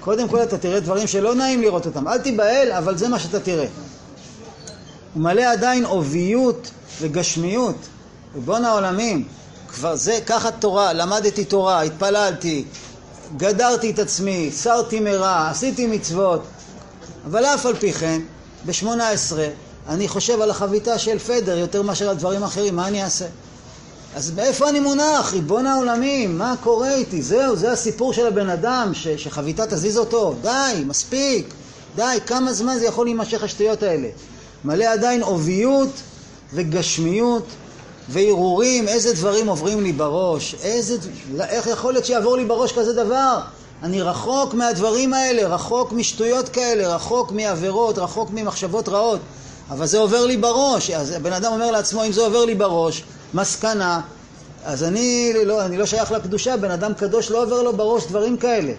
[0.00, 2.08] קודם כל אתה תראה דברים שלא נעים לראות אותם.
[2.08, 3.66] אל תיבהל, אבל זה מה שאתה תראה.
[5.14, 7.76] הוא מלא עדיין עוביות וגשמיות.
[8.34, 9.24] ריבון העולמים,
[9.68, 12.64] כבר זה, ככה תורה, למדתי תורה, התפללתי,
[13.36, 16.42] גדרתי את עצמי, סרתי מרע, עשיתי מצוות,
[17.26, 18.20] אבל אף על פי כן,
[18.66, 18.86] ב-18
[19.88, 23.26] אני חושב על החביתה של פדר יותר מאשר על דברים אחרים, מה אני אעשה?
[24.16, 25.32] אז מאיפה אני מונח?
[25.32, 27.22] ריבון העולמים, מה קורה איתי?
[27.22, 30.34] זהו, זה הסיפור של הבן אדם, ש- שחביתה תזיז אותו.
[30.42, 31.54] די, מספיק.
[31.96, 34.08] די, כמה זמן זה יכול להימשך השטויות האלה?
[34.64, 35.88] מלא עדיין עוביות
[36.54, 37.44] וגשמיות
[38.08, 40.96] והרהורים, איזה דברים עוברים לי בראש, איזה,
[41.40, 43.40] איך יכול להיות שיעבור לי בראש כזה דבר?
[43.82, 49.20] אני רחוק מהדברים האלה, רחוק משטויות כאלה, רחוק מעבירות, רחוק ממחשבות רעות,
[49.70, 50.90] אבל זה עובר לי בראש.
[50.90, 53.02] אז הבן אדם אומר לעצמו, אם זה עובר לי בראש,
[53.34, 54.00] מסקנה,
[54.64, 58.36] אז אני לא, אני לא שייך לקדושה, בן אדם קדוש לא עובר לו בראש דברים
[58.36, 58.72] כאלה.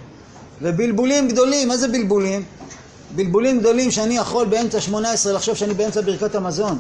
[0.61, 2.43] ובלבולים גדולים, מה זה בלבולים?
[3.15, 6.79] בלבולים גדולים שאני יכול באמצע שמונה עשרה לחשוב שאני באמצע ברכת המזון.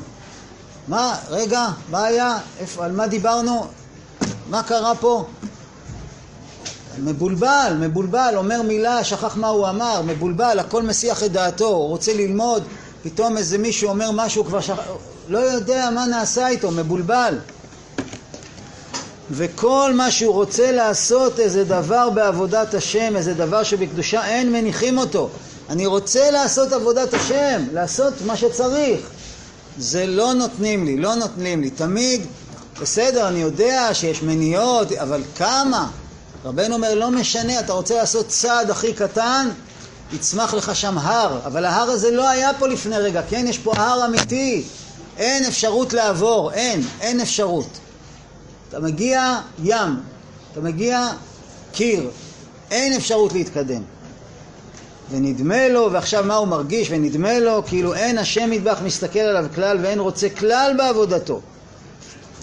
[0.87, 2.37] מה, רגע, מה היה?
[2.59, 3.67] איפה, על מה דיברנו?
[4.49, 5.25] מה קרה פה?
[6.99, 12.13] מבולבל, מבולבל, אומר מילה, שכח מה הוא אמר, מבולבל, הכל מסיח את דעתו, הוא רוצה
[12.13, 12.63] ללמוד,
[13.03, 14.79] פתאום איזה מישהו אומר משהו כבר שכח...
[15.27, 17.37] לא יודע מה נעשה איתו, מבולבל.
[19.31, 25.29] וכל מה שהוא רוצה לעשות איזה דבר בעבודת השם, איזה דבר שבקדושה אין מניחים אותו.
[25.69, 28.99] אני רוצה לעשות עבודת השם, לעשות מה שצריך.
[29.77, 31.69] זה לא נותנים לי, לא נותנים לי.
[31.69, 32.21] תמיד,
[32.81, 35.87] בסדר, אני יודע שיש מניעות, אבל כמה?
[36.45, 39.49] רבנו אומר, לא משנה, אתה רוצה לעשות צעד הכי קטן,
[40.13, 41.39] יצמח לך שם הר.
[41.45, 43.45] אבל ההר הזה לא היה פה לפני רגע, כן?
[43.47, 44.63] יש פה הר אמיתי.
[45.17, 47.67] אין אפשרות לעבור, אין, אין אפשרות.
[48.69, 49.99] אתה מגיע ים,
[50.51, 51.07] אתה מגיע
[51.71, 52.09] קיר,
[52.71, 53.81] אין אפשרות להתקדם.
[55.11, 59.77] ונדמה לו, ועכשיו מה הוא מרגיש, ונדמה לו כאילו אין השם מטבח מסתכל עליו כלל
[59.81, 61.41] ואין רוצה כלל בעבודתו.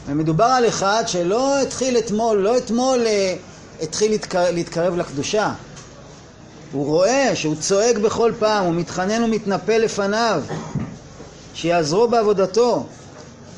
[0.07, 3.35] ומדובר על אחד שלא התחיל אתמול, לא אתמול אה,
[3.83, 5.53] התחיל להתקרב, להתקרב לקדושה.
[6.72, 10.42] הוא רואה שהוא צועק בכל פעם, הוא מתחנן ומתנפל לפניו,
[11.55, 12.87] שיעזרו בעבודתו.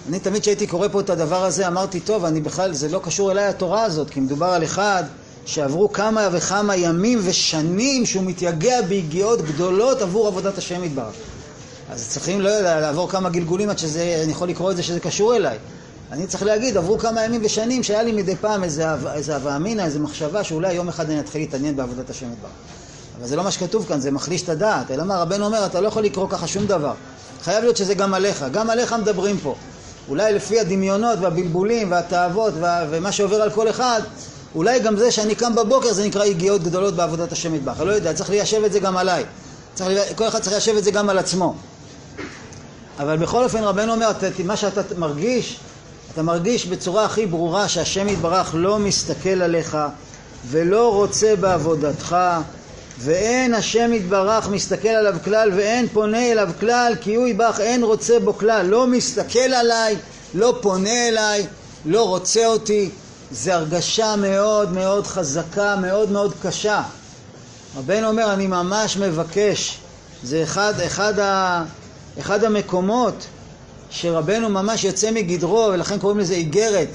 [0.09, 3.33] אני תמיד כשהייתי קורא פה את הדבר הזה אמרתי, טוב, אני בכלל, זה לא קשור
[3.33, 5.05] אליי התורה הזאת, כי מדובר על אחד
[5.47, 11.15] שעברו כמה וכמה ימים ושנים שהוא מתייגע ביגיעות גדולות עבור עבודת השם יתברך.
[11.91, 15.37] אז צריכים לא לעבור כמה גלגולים עד שזה, אני יכול לקרוא את זה שזה קשור
[15.37, 15.59] אליי.
[16.13, 19.99] אני צריך להגיד, עברו כמה ימים ושנים שהיה לי מדי פעם איזה הווה אמינא, איזה
[19.99, 22.51] מחשבה שאולי יום אחד אני אתחיל להתעניין בעבודת השם יתברך.
[23.19, 24.91] אבל זה לא מה שכתוב כאן, זה מחליש את הדעת.
[24.91, 26.93] אלא מה, רבנו אומר, אתה לא יכול לקרוא ככה שום דבר.
[27.43, 29.55] חייב להיות שזה גם עליך, גם עליך מדברים פה.
[30.09, 32.85] אולי לפי הדמיונות והבלבולים והתאוות וה...
[32.91, 34.01] ומה שעובר על כל אחד,
[34.55, 37.81] אולי גם זה שאני קם בבוקר זה נקרא יגיעות גדולות בעבודת השם מטבח.
[37.81, 39.25] אני לא יודע, צריך ליישב את זה גם עליי.
[39.75, 41.55] צריך, כל אחד צריך ליישב את זה גם על עצמו.
[42.99, 44.11] אבל בכל אופן רבנו אומר,
[44.45, 45.61] מה שאתה מרגיש,
[46.13, 49.79] אתה מרגיש בצורה הכי ברורה שהשם יתברך לא מסתכל עליך
[50.51, 52.17] ולא רוצה בעבודתך
[52.99, 58.21] ואין השם יתברך מסתכל עליו כלל ואין פונה אליו כלל כי הוא יתברך אין רוצה
[58.21, 59.97] בו כלל לא מסתכל עליי,
[60.35, 61.47] לא פונה אליי,
[61.85, 62.91] לא רוצה אותי
[63.35, 66.83] זה הרגשה מאוד מאוד חזקה, מאוד מאוד קשה.
[67.77, 69.79] רבנו אומר אני ממש מבקש.
[70.23, 71.65] זה אחד, אחד, ה,
[72.21, 73.27] אחד המקומות
[73.91, 76.89] שרבנו ממש יוצא מגדרו ולכן קוראים לזה איגרת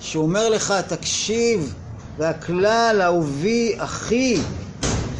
[0.00, 1.74] שהוא אומר לך תקשיב
[2.18, 4.40] והכלל אהובי אחי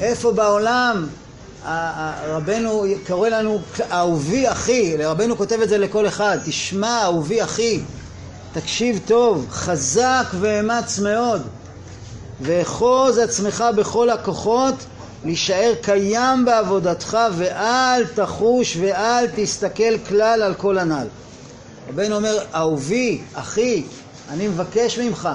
[0.01, 1.07] איפה בעולם
[2.27, 3.61] רבנו קורא לנו
[3.93, 7.81] אהובי אחי, רבנו כותב את זה לכל אחד, תשמע אהובי אחי,
[8.61, 11.43] תקשיב טוב, חזק ואמץ מאוד,
[12.41, 14.75] ואחוז עצמך בכל הכוחות
[15.25, 21.07] להישאר קיים בעבודתך ואל תחוש ואל תסתכל כלל על כל הנ"ל.
[21.89, 23.83] רבנו אומר, אהובי, אחי,
[24.31, 25.29] אני מבקש ממך,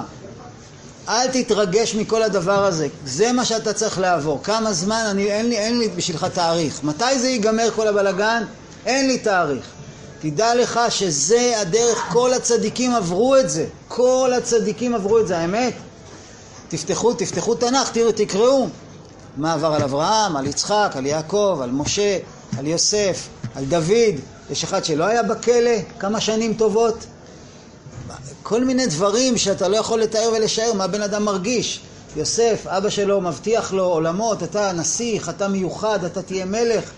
[1.08, 4.40] אל תתרגש מכל הדבר הזה, זה מה שאתה צריך לעבור.
[4.42, 6.84] כמה זמן, אני, אין, לי, אין לי בשבילך תאריך.
[6.84, 8.42] מתי זה ייגמר כל הבלגן?
[8.86, 9.73] אין לי תאריך.
[10.30, 13.66] תדע לך שזה הדרך, כל הצדיקים עברו את זה.
[13.88, 15.74] כל הצדיקים עברו את זה, האמת?
[16.68, 18.66] תפתחו, תפתחו תנ"ך, תראו, תקראו.
[19.36, 22.18] מה עבר על אברהם, על יצחק, על יעקב, על משה,
[22.58, 24.14] על יוסף, על דוד.
[24.50, 27.06] יש אחד שלא היה בכלא כמה שנים טובות,
[28.42, 31.80] כל מיני דברים שאתה לא יכול לתאר ולשער מה בן אדם מרגיש.
[32.16, 36.90] יוסף, אבא שלו מבטיח לו עולמות, אתה נסיך, אתה מיוחד, אתה תהיה מלך.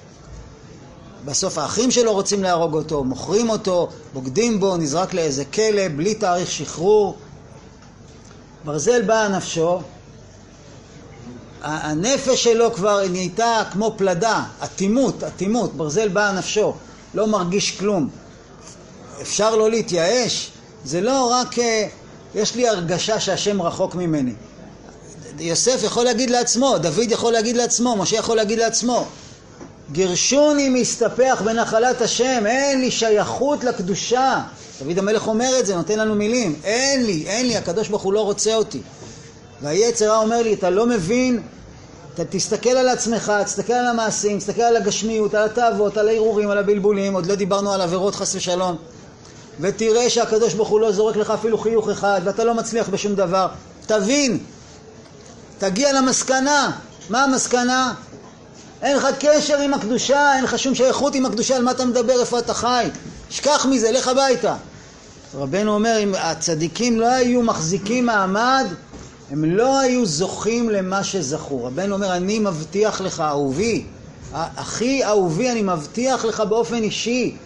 [1.27, 6.51] בסוף האחים שלו רוצים להרוג אותו, מוכרים אותו, בוגדים בו, נזרק לאיזה כלא, בלי תאריך
[6.51, 7.17] שחרור.
[8.65, 9.81] ברזל באה נפשו,
[11.63, 16.75] הנפש שלו כבר נהייתה כמו פלדה, אטימות, אטימות, ברזל באה נפשו,
[17.15, 18.09] לא מרגיש כלום.
[19.23, 20.51] אפשר לא להתייאש?
[20.85, 21.89] זה לא רק אה,
[22.35, 24.33] יש לי הרגשה שהשם רחוק ממני.
[25.39, 29.07] יוסף יכול להגיד לעצמו, דוד יכול להגיד לעצמו, משה יכול להגיד לעצמו,
[29.93, 34.41] גירשוני מסתפח בנחלת השם, אין לי שייכות לקדושה.
[34.83, 38.13] דוד המלך אומר את זה, נותן לנו מילים, אין לי, אין לי, הקדוש ברוך הוא
[38.13, 38.81] לא רוצה אותי.
[39.63, 41.43] והיצר אומר לי, אתה לא מבין,
[42.15, 46.59] אתה תסתכל על עצמך, תסתכל על המעשים, תסתכל על הגשמיות, על התאוות, על הערעורים, על
[46.59, 48.77] הבלבולים, עוד לא דיברנו על עבירות חס ושלום.
[49.61, 53.49] ותראה שהקדוש ברוך הוא לא זורק לך אפילו חיוך אחד, ואתה לא מצליח בשום דבר.
[53.87, 54.39] תבין,
[55.59, 56.71] תגיע למסקנה.
[57.11, 57.95] מה המסקנה?
[58.83, 62.21] אין לך קשר עם הקדושה, אין לך שום שייכות עם הקדושה, על מה אתה מדבר,
[62.21, 62.89] איפה אתה חי?
[63.31, 64.57] שכח מזה, לך הביתה.
[65.35, 68.67] רבנו אומר, אם הצדיקים לא היו מחזיקים מעמד,
[69.31, 71.65] הם לא היו זוכים למה שזכו.
[71.65, 73.85] רבנו אומר, אני מבטיח לך, אהובי,
[74.33, 77.37] אחי אהובי, אני מבטיח לך באופן אישי,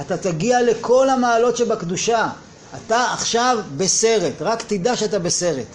[0.00, 2.28] אתה תגיע לכל המעלות שבקדושה.
[2.76, 5.66] אתה עכשיו בסרט, רק תדע שאתה בסרט.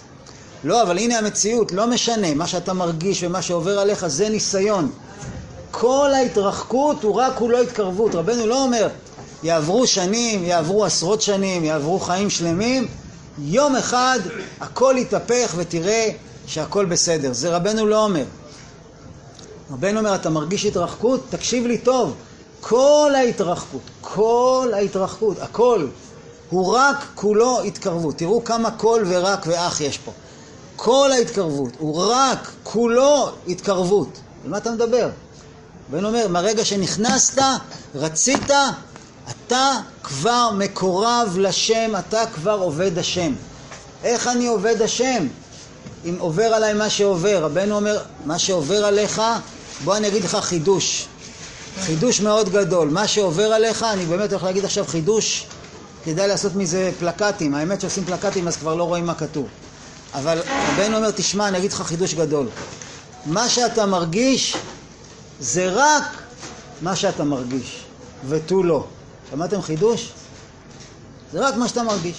[0.66, 4.90] לא, אבל הנה המציאות, לא משנה, מה שאתה מרגיש ומה שעובר עליך זה ניסיון.
[5.70, 8.14] כל ההתרחקות הוא רק הוא לא התקרבות.
[8.14, 8.88] רבנו לא אומר,
[9.42, 12.86] יעברו שנים, יעברו עשרות שנים, יעברו חיים שלמים,
[13.38, 14.18] יום אחד
[14.60, 16.08] הכל יתהפך ותראה
[16.46, 17.32] שהכל בסדר.
[17.32, 18.24] זה רבנו לא אומר.
[19.70, 21.20] רבנו אומר, אתה מרגיש התרחקות?
[21.30, 22.14] תקשיב לי טוב.
[22.60, 25.86] כל ההתרחקות, כל ההתרחקות, הכל,
[26.50, 28.16] הוא רק כולו התקרבות.
[28.18, 30.12] תראו כמה קול ורק ואח יש פה.
[30.76, 34.18] כל ההתקרבות הוא רק כולו התקרבות.
[34.44, 35.08] על מה אתה מדבר?
[35.90, 37.42] בן אומר, מהרגע שנכנסת,
[37.94, 38.50] רצית,
[39.30, 39.70] אתה
[40.02, 43.32] כבר מקורב לשם, אתה כבר עובד השם.
[44.04, 45.26] איך אני עובד השם?
[46.04, 47.42] אם עובר עליי מה שעובר.
[47.42, 49.22] רבנו אומר, מה שעובר עליך,
[49.84, 51.06] בוא אני אגיד לך חידוש.
[51.80, 52.88] חידוש מאוד גדול.
[52.88, 55.46] מה שעובר עליך, אני באמת הולך להגיד עכשיו חידוש,
[56.04, 57.54] כדאי לעשות מזה פלקטים.
[57.54, 59.46] האמת שעושים פלקטים אז כבר לא רואים מה כתוב.
[60.14, 60.42] אבל
[60.72, 62.48] רבנו אומר, תשמע, אני אגיד לך חידוש גדול.
[63.26, 64.56] מה שאתה מרגיש
[65.40, 66.02] זה רק
[66.82, 67.84] מה שאתה מרגיש,
[68.28, 68.84] ותו לא.
[69.30, 70.12] שמעתם חידוש?
[71.32, 72.16] זה רק מה שאתה מרגיש.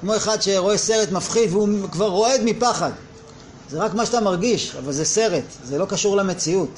[0.00, 2.90] כמו אחד שרואה סרט מפחיד והוא כבר רועד מפחד.
[3.70, 6.70] זה רק מה שאתה מרגיש, אבל זה סרט, זה לא קשור למציאות.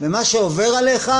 [0.00, 1.12] ומה שעובר עליך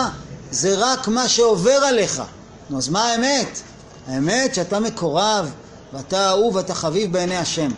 [0.51, 2.23] זה רק מה שעובר עליך.
[2.70, 3.61] נו, אז מה האמת?
[4.07, 5.51] האמת שאתה מקורב,
[5.92, 7.70] ואתה אהוב ואתה חביב בעיני השם.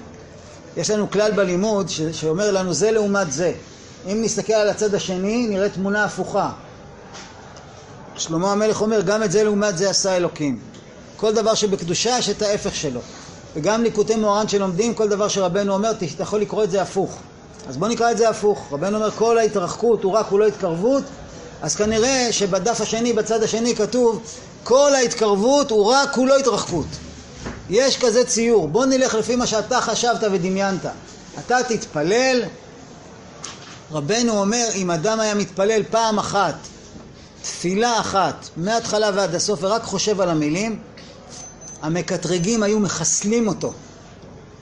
[0.77, 3.53] יש לנו כלל בלימוד ש- שאומר לנו זה לעומת זה.
[4.13, 6.51] אם נסתכל על הצד השני, נראה תמונה הפוכה.
[8.17, 10.59] שלמה המלך אומר, גם את זה לעומת זה עשה אלוקים.
[11.17, 13.01] כל דבר שבקדושה יש את ההפך שלו.
[13.57, 17.19] וגם ליקוטי מוהר"ן שלומדים, כל דבר שרבנו אומר, אתה יכול לקרוא את זה הפוך.
[17.69, 18.67] אז בוא נקרא את זה הפוך.
[18.73, 21.03] רבנו אומר, כל ההתרחקות הוא רק הוא לא התקרבות,
[21.63, 24.23] אז כנראה שבדף השני, בצד השני, כתוב,
[24.65, 26.87] כל ההתקרבות הוא רק הוא לא התרחקות.
[27.71, 30.87] יש כזה ציור, בוא נלך לפי מה שאתה חשבת ודמיינת.
[31.39, 32.43] אתה תתפלל,
[33.93, 36.55] רבנו אומר, אם אדם היה מתפלל פעם אחת,
[37.43, 40.79] תפילה אחת, מההתחלה ועד הסוף, ורק חושב על המילים,
[41.83, 43.73] המקטרגים היו מחסלים אותו.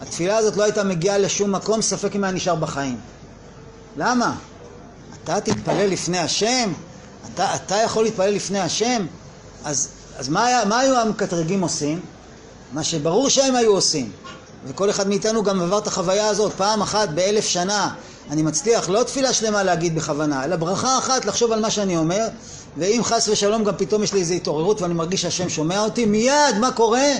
[0.00, 3.00] התפילה הזאת לא הייתה מגיעה לשום מקום, ספק אם היה נשאר בחיים.
[3.96, 4.34] למה?
[5.14, 6.72] אתה תתפלל לפני השם?
[7.34, 9.06] אתה, אתה יכול להתפלל לפני השם?
[9.64, 9.88] אז,
[10.18, 12.00] אז מה, היה, מה היו המקטרגים עושים?
[12.74, 14.10] מה שברור שהם היו עושים.
[14.66, 17.94] וכל אחד מאיתנו גם עבר את החוויה הזאת פעם אחת באלף שנה.
[18.30, 22.28] אני מצליח לא תפילה שלמה להגיד בכוונה, אלא ברכה אחת לחשוב על מה שאני אומר,
[22.76, 26.58] ואם חס ושלום גם פתאום יש לי איזו התעוררות ואני מרגיש שהשם שומע אותי, מיד,
[26.60, 27.12] מה קורה?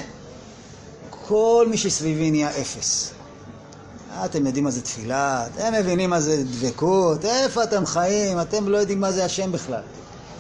[1.11, 3.11] כל מי שסביבי נהיה אפס.
[4.25, 8.77] אתם יודעים מה זה תפילה, אתם מבינים מה זה דבקות, איפה אתם חיים, אתם לא
[8.77, 9.83] יודעים מה זה השם בכלל.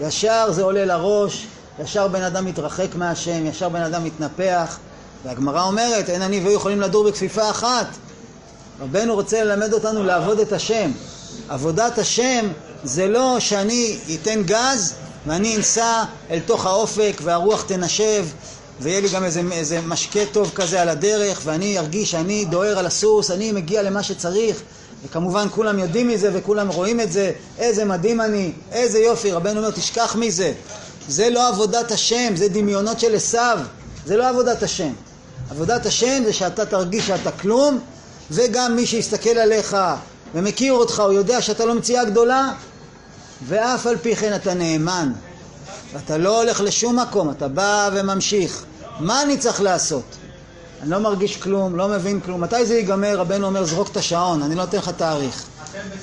[0.00, 1.46] ישר זה עולה לראש,
[1.83, 4.79] ישר בן אדם מתרחק מהשם, ישר בן אדם מתנפח,
[5.24, 7.87] והגמרא אומרת, אין אני והוא יכולים לדור בכפיפה אחת.
[8.80, 10.90] רבנו רוצה ללמד אותנו לעבוד את השם.
[11.48, 12.48] עבודת השם
[12.84, 14.94] זה לא שאני אתן גז
[15.26, 18.26] ואני אנסע אל תוך האופק והרוח תנשב
[18.80, 22.87] ויהיה לי גם איזה, איזה משקה טוב כזה על הדרך ואני ארגיש שאני דוהר על
[22.87, 24.62] הסוס, אני מגיע למה שצריך
[25.04, 29.70] וכמובן כולם יודעים מזה וכולם רואים את זה, איזה מדהים אני, איזה יופי, רבנו אומר
[29.70, 30.52] תשכח מזה,
[31.08, 33.58] זה לא עבודת השם, זה דמיונות של עשיו,
[34.06, 34.92] זה לא עבודת השם.
[35.50, 37.78] עבודת השם זה שאתה תרגיש שאתה כלום
[38.30, 39.76] וגם מי שיסתכל עליך
[40.35, 42.52] ומכיר אותך, הוא יודע שאתה לא מציאה גדולה
[43.46, 45.12] ואף על פי כן אתה נאמן.
[45.92, 48.64] ואתה לא הולך לשום מקום, אתה בא וממשיך.
[49.00, 50.02] מה אני צריך לעשות?
[50.83, 52.40] אני לא מרגיש כלום, לא מבין כלום.
[52.40, 53.18] מתי זה ייגמר?
[53.18, 55.44] רבנו אומר, זרוק את השעון, אני לא נותן לך תאריך.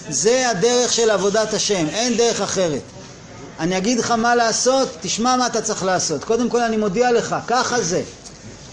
[0.10, 2.82] זה הדרך של עבודת השם, אין דרך אחרת.
[3.60, 6.24] אני אגיד לך מה לעשות, תשמע מה אתה צריך לעשות.
[6.24, 8.02] קודם כל אני מודיע לך, ככה זה.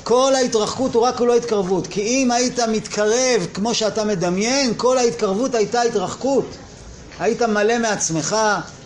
[0.08, 1.86] כל ההתרחקות הוא רק לא התקרבות.
[1.86, 6.44] כי אם היית מתקרב כמו שאתה מדמיין, כל ההתקרבות הייתה התרחקות.
[7.18, 8.36] היית מלא מעצמך,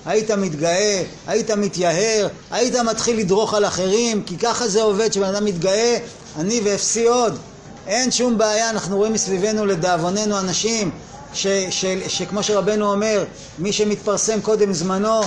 [0.06, 5.44] היית מתגאה, היית מתייהר, היית מתחיל לדרוך על אחרים, כי ככה זה עובד, שבן אדם
[5.44, 5.98] מתגאה,
[6.38, 7.38] אני ואפסי עוד.
[7.86, 10.90] אין שום בעיה, אנחנו רואים מסביבנו לדאבוננו אנשים
[11.34, 13.24] ש, ש, שכמו שרבנו אומר,
[13.58, 15.20] מי שמתפרסם קודם זמנו,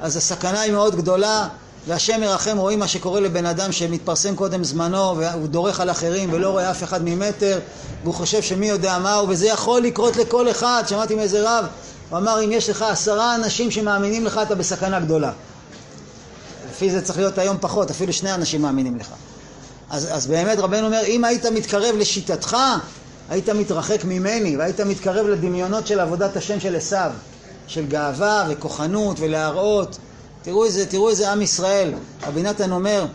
[0.00, 1.48] אז הסכנה היא מאוד גדולה,
[1.86, 6.50] והשם ירחם, רואים מה שקורה לבן אדם שמתפרסם קודם זמנו והוא דורך על אחרים ולא
[6.50, 7.58] רואה אף אחד ממטר
[8.02, 11.64] והוא חושב שמי יודע מהו וזה יכול לקרות לכל אחד, שמעתי מאיזה רב,
[12.10, 15.32] הוא אמר אם יש לך עשרה אנשים שמאמינים לך אתה בסכנה גדולה.
[16.70, 19.08] לפי זה צריך להיות היום פחות, אפילו שני אנשים מאמינים לך.
[19.90, 22.56] אז, אז באמת רבנו אומר אם היית מתקרב לשיטתך
[23.28, 27.10] היית מתרחק ממני והיית מתקרב לדמיונות של עבודת השם של עשיו
[27.66, 29.98] של גאווה וכוחנות ולהראות
[30.42, 31.92] תראו איזה, תראו איזה עם ישראל.
[32.26, 33.06] רבי נתן אומר,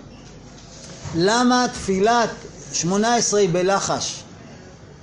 [1.15, 2.29] למה תפילת
[2.73, 4.23] שמונה עשרה היא בלחש?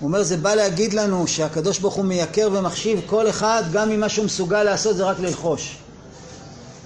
[0.01, 4.01] הוא אומר, זה בא להגיד לנו שהקדוש ברוך הוא מייקר ומחשיב כל אחד, גם אם
[4.01, 5.77] מה שהוא מסוגל לעשות זה רק ללחוש.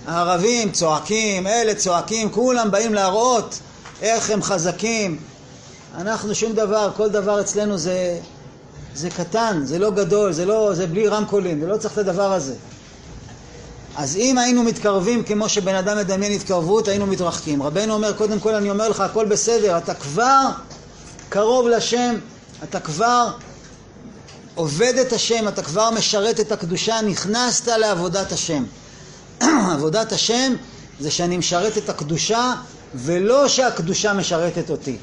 [0.07, 3.59] הערבים צועקים, אלה צועקים, כולם באים להראות
[4.03, 5.19] איך הם חזקים.
[5.95, 8.19] אנחנו שום דבר, כל דבר אצלנו זה,
[8.95, 12.33] זה קטן, זה לא גדול, זה, לא, זה בלי רמקולים, זה לא צריך את הדבר
[12.33, 12.55] הזה.
[13.97, 17.63] אז אם היינו מתקרבים כמו שבן אדם מדמיין התקרבות, היינו מתרחקים.
[17.63, 20.41] רבנו אומר, קודם כל אני אומר לך, הכל בסדר, אתה כבר
[21.29, 22.15] קרוב לשם,
[22.65, 23.31] אתה כבר
[24.55, 28.65] עובד את השם, אתה כבר משרת את הקדושה, נכנסת לעבודת השם.
[29.75, 30.55] עבודת השם
[31.01, 32.55] זה שאני משרת את הקדושה
[32.95, 34.97] ולא שהקדושה משרתת אותי.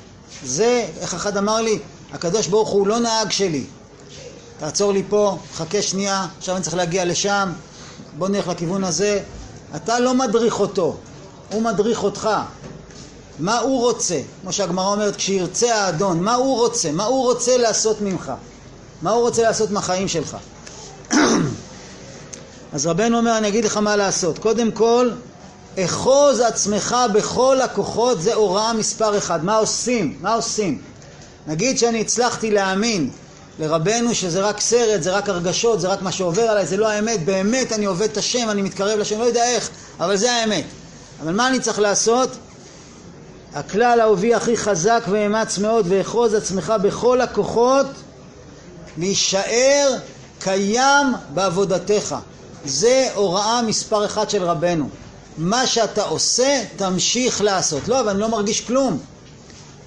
[0.44, 1.80] זה, איך אחד אמר לי,
[2.14, 3.64] הקדוש ברוך הוא לא נהג שלי.
[4.60, 7.50] תעצור לי פה, חכה שנייה, עכשיו אני צריך להגיע לשם,
[8.18, 9.20] בוא נלך לכיוון הזה,
[9.76, 10.98] אתה לא מדריך אותו,
[11.52, 12.30] הוא מדריך אותך.
[13.40, 14.22] מה הוא רוצה?
[14.42, 16.92] כמו שהגמרא אומרת, כשירצה האדון, מה הוא רוצה?
[16.92, 18.32] מה הוא רוצה לעשות ממך?
[19.02, 20.38] מה הוא רוצה לעשות מהחיים שלך?
[22.74, 24.40] אז רבנו אומר, אני אגיד לך מה לעשות.
[24.40, 25.10] קודם כל,
[25.80, 29.46] אחוז עצמך בכל הכוחות, זה הוראה מספר אחד.
[29.46, 30.18] מה עושים?
[30.22, 30.82] מה עושים?
[31.48, 33.10] נגיד שאני הצלחתי להאמין
[33.60, 37.26] לרבנו שזה רק סרט, זה רק הרגשות, זה רק מה שעובר עליי, זה לא האמת,
[37.26, 40.66] באמת אני עובד את השם, אני מתקרב לשם, לא יודע איך, אבל זה האמת.
[41.24, 42.30] אבל מה אני צריך לעשות?
[43.54, 47.86] הכלל האהובי הכי חזק ואמץ מאוד, ואחוז עצמך בכל הכוחות,
[48.98, 49.98] להישאר
[50.40, 52.16] קיים בעבודתך.
[52.66, 54.90] זה הוראה מספר אחת של רבנו.
[55.38, 57.88] מה שאתה עושה, תמשיך לעשות.
[57.88, 59.00] לא, אבל אני לא מרגיש כלום.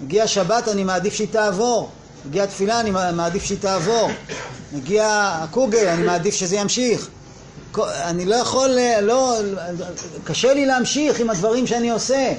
[0.00, 1.90] מגיע שבת, אני מעדיף שהיא תעבור.
[2.27, 4.11] מגיע התפילה, אני מעדיף שהיא תעבור.
[4.73, 7.09] מגיע הקוגל, אני מעדיף שזה ימשיך.
[7.85, 8.71] אני לא יכול,
[9.03, 9.37] לא,
[10.25, 12.33] קשה לי להמשיך עם הדברים שאני עושה.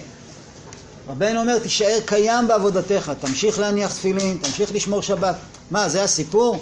[1.10, 5.36] רבנו אומר, תישאר קיים בעבודתך, תמשיך להניח תפילין, תמשיך לשמור שבת.
[5.72, 6.60] מה, זה הסיפור?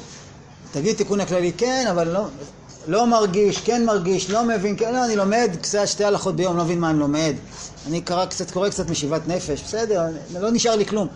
[0.71, 2.25] תגיד תיקון הכללי, כן, אבל לא,
[2.87, 6.63] לא מרגיש, כן מרגיש, לא מבין, כן, לא, אני לומד קצת שתי הלכות ביום, לא
[6.63, 7.33] מבין מה אני לומד.
[7.87, 10.01] אני קרא קצת, קורא קצת משיבת נפש, בסדר,
[10.39, 11.07] לא נשאר לי כלום.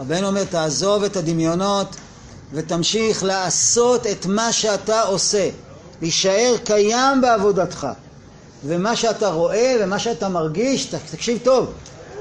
[0.00, 1.96] רבנו אומר, תעזוב את הדמיונות
[2.52, 5.48] ותמשיך לעשות את מה שאתה עושה.
[6.00, 7.86] להישאר קיים בעבודתך.
[8.64, 11.72] ומה שאתה רואה ומה שאתה מרגיש, תקשיב טוב,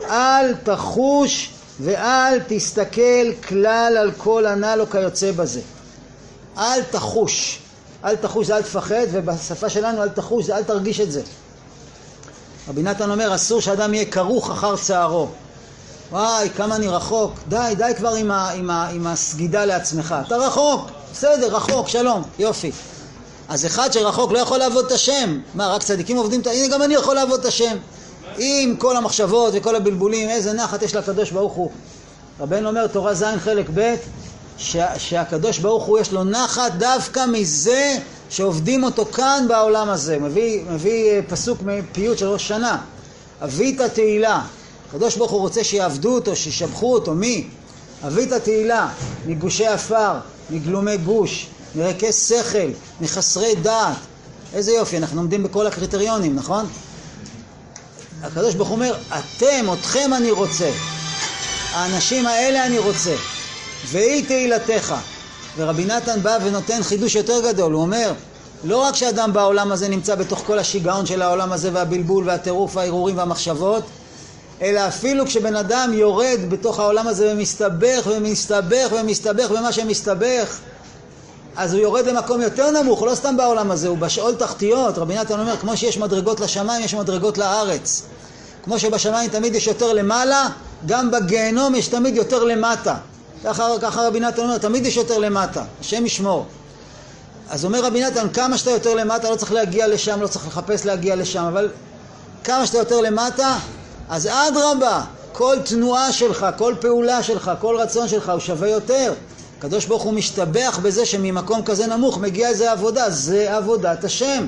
[0.09, 5.61] אל תחוש ואל תסתכל כלל על כל הנ"ל או כיוצא בזה.
[6.57, 7.59] אל תחוש.
[8.05, 11.21] אל תחוש זה אל תפחד, ובשפה שלנו אל תחוש זה אל תרגיש את זה.
[12.69, 15.27] רבי נתן אומר, אסור שאדם יהיה כרוך אחר צערו.
[16.11, 17.33] וואי, כמה אני רחוק.
[17.47, 20.15] די, די כבר עם, ה, עם, ה, עם הסגידה לעצמך.
[20.27, 22.71] אתה רחוק, בסדר, רחוק, שלום, יופי.
[23.49, 25.39] אז אחד שרחוק לא יכול לעבוד את השם.
[25.53, 26.51] מה, רק צדיקים עובדים את ה...
[26.51, 27.77] הנה, גם אני יכול לעבוד את השם.
[28.37, 31.71] עם כל המחשבות וכל הבלבולים, איזה נחת יש לקדוש ברוך הוא.
[32.39, 33.95] רבנו אומר, תורה ז' חלק ב',
[34.57, 37.97] שה, שהקדוש ברוך הוא יש לו נחת דווקא מזה
[38.29, 40.19] שעובדים אותו כאן בעולם הזה.
[40.19, 42.77] מביא, מביא אה, פסוק מפיוט של ראש שנה.
[43.43, 44.41] אבית תהילה,
[44.89, 47.47] הקדוש ברוך הוא רוצה שיעבדו אותו, שישבחו אותו, מי?
[48.07, 48.89] אבית התהילה,
[49.25, 50.13] מגושי עפר,
[50.49, 52.69] מגלומי גוש, מריקי שכל,
[53.01, 53.97] מחסרי דעת.
[54.53, 56.65] איזה יופי, אנחנו עומדים בכל הקריטריונים, נכון?
[58.23, 60.71] הקדוש ברוך הוא אומר, אתם, אתכם אני רוצה.
[61.71, 63.15] האנשים האלה אני רוצה.
[63.85, 64.95] והיא תהילתך.
[65.57, 68.13] ורבי נתן בא ונותן חידוש יותר גדול, הוא אומר,
[68.63, 73.17] לא רק שאדם בעולם הזה נמצא בתוך כל השיגעון של העולם הזה והבלבול והטירוף וההרהורים
[73.17, 73.83] והמחשבות,
[74.61, 80.59] אלא אפילו כשבן אדם יורד בתוך העולם הזה ומסתבך ומסתבך ומסתבך במה שמסתבך,
[81.55, 84.97] אז הוא יורד למקום יותר נמוך, לא סתם בעולם הזה, הוא בשאול תחתיות.
[84.97, 88.03] רבי נתן אומר, כמו שיש מדרגות לשמיים, יש מדרגות לארץ.
[88.63, 90.49] כמו שבשמיים תמיד יש יותר למעלה,
[90.85, 92.95] גם בגיהנום יש תמיד יותר למטה.
[93.43, 96.45] ככה, ככה רבי נתן אומר, תמיד יש יותר למטה, השם ישמור.
[97.49, 100.85] אז אומר רבי נתן, כמה שאתה יותר למטה, לא צריך להגיע לשם, לא צריך לחפש
[100.85, 101.69] להגיע לשם, אבל
[102.43, 103.57] כמה שאתה יותר למטה,
[104.09, 105.01] אז אדרבה,
[105.33, 109.13] כל תנועה שלך, כל פעולה שלך, כל רצון שלך הוא שווה יותר.
[109.57, 114.47] הקדוש ברוך הוא משתבח בזה שממקום כזה נמוך מגיעה איזה עבודה, זה עבודת השם.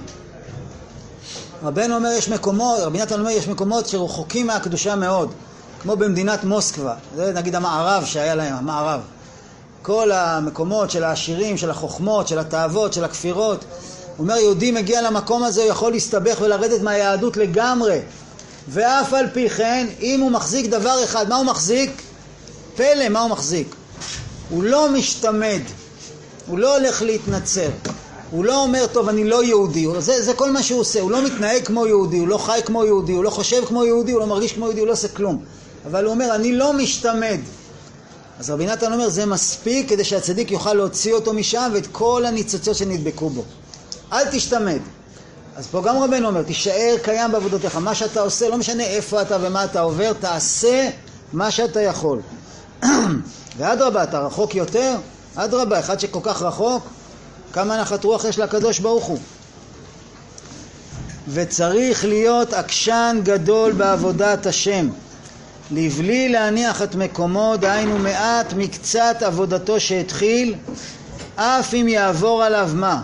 [1.64, 5.32] רבנו אומר יש מקומות, רבי נתן אומר יש מקומות שרחוקים מהקדושה מאוד,
[5.82, 9.02] כמו במדינת מוסקבה, זה נגיד המערב שהיה להם, המערב.
[9.82, 13.66] כל המקומות של העשירים, של החוכמות, של התאוות, של הכפירות.
[14.18, 18.00] הוא אומר יהודי מגיע למקום הזה, הוא יכול להסתבך ולרדת מהיהדות לגמרי.
[18.74, 21.92] ואף על פי כן, אם הוא מחזיק דבר אחד, מה הוא מחזיק?
[22.76, 23.76] פלא, מה הוא מחזיק?
[24.50, 25.60] הוא לא משתמד,
[26.48, 27.70] הוא לא הולך להתנצר,
[28.32, 31.26] הוא לא אומר, טוב, אני לא יהודי, זה, זה כל מה שהוא עושה, הוא לא
[31.26, 34.28] מתנהג כמו יהודי, הוא לא חי כמו יהודי, הוא לא חושב כמו יהודי, הוא לא
[34.28, 35.44] מרגיש כמו יהודי, הוא לא עושה כלום.
[35.86, 37.40] אבל הוא אומר, אני לא משתמד.
[38.40, 42.76] אז רבי נתן אומר, זה מספיק כדי שהצדיק יוכל להוציא אותו משם ואת כל הניצוצות
[42.76, 43.44] שנדבקו בו.
[44.14, 44.80] אל תשתמד.
[45.56, 49.38] אז פה גם רבנו אומר, תישאר קיים בעבודותיך, מה שאתה עושה, לא משנה איפה אתה
[49.42, 50.90] ומה אתה עובר, תעשה
[51.34, 52.22] מה שאתה יכול.
[53.58, 54.96] ואדרבה, אתה רחוק יותר?
[55.36, 56.88] אדרבה, אחד שכל כך רחוק,
[57.54, 59.20] כמה נחת רוח יש לקדוש ברוך הוא.
[61.28, 64.90] וצריך להיות עקשן גדול בעבודת השם.
[65.72, 70.56] לבלי להניח את מקומו, דהיינו מעט מקצת עבודתו שהתחיל,
[71.36, 73.02] אף אם יעבור עליו מה.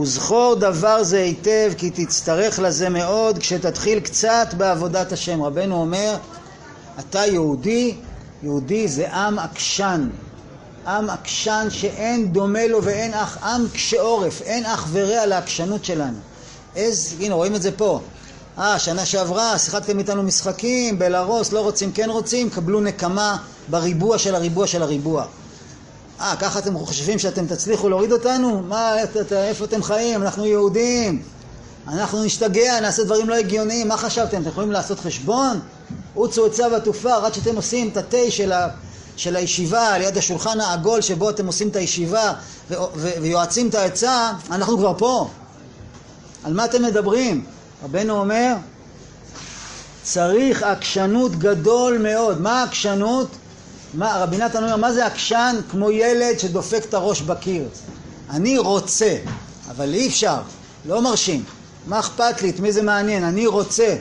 [0.00, 5.42] וזכור דבר זה היטב, כי תצטרך לזה מאוד כשתתחיל קצת בעבודת השם.
[5.42, 6.16] רבנו אומר,
[6.98, 7.94] אתה יהודי,
[8.42, 10.08] יהודי זה עם עקשן.
[10.86, 16.18] עם עקשן שאין דומה לו ואין אח, עם קשה עורף, אין אח ורע לעקשנות שלנו.
[16.76, 18.00] איזה, הנה רואים את זה פה.
[18.58, 23.36] אה, שנה שעברה, שיחקתם איתנו משחקים, בלרוס, לא רוצים, כן רוצים, קבלו נקמה
[23.68, 25.26] בריבוע של הריבוע של הריבוע.
[26.20, 28.62] אה, ככה אתם חושבים שאתם תצליחו להוריד אותנו?
[28.62, 28.94] מה,
[29.32, 30.22] איפה אתם חיים?
[30.22, 31.22] אנחנו יהודים.
[31.88, 33.88] אנחנו נשתגע, נעשה דברים לא הגיוניים.
[33.88, 34.40] מה חשבתם?
[34.40, 35.60] אתם יכולים לעשות חשבון?
[36.14, 38.68] עוצו עצה ותופר, עד שאתם עושים את התה של, ה,
[39.16, 42.32] של הישיבה ליד השולחן העגול שבו אתם עושים את הישיבה
[42.70, 45.28] ו, ו, ויועצים את העצה, אנחנו כבר פה.
[46.44, 47.44] על מה אתם מדברים?
[47.84, 48.54] רבנו אומר,
[50.02, 52.40] צריך עקשנות גדול מאוד.
[52.40, 53.28] מה עקשנות?
[53.94, 55.56] מה, רבי נתן אומר, מה זה עקשן?
[55.70, 57.68] כמו ילד שדופק את הראש בקיר.
[58.30, 59.16] אני רוצה,
[59.70, 60.36] אבל אי אפשר,
[60.86, 61.44] לא מרשים.
[61.86, 62.50] מה אכפת לי?
[62.50, 63.24] את מי זה מעניין?
[63.24, 63.96] אני רוצה.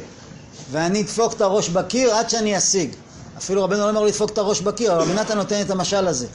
[0.72, 2.90] ואני אדפוק את הראש בקיר עד שאני אשיג.
[3.38, 6.28] אפילו רבנו לא אומר לדפוק את הראש בקיר, אבל רבי נתן נותן את המשל הזה.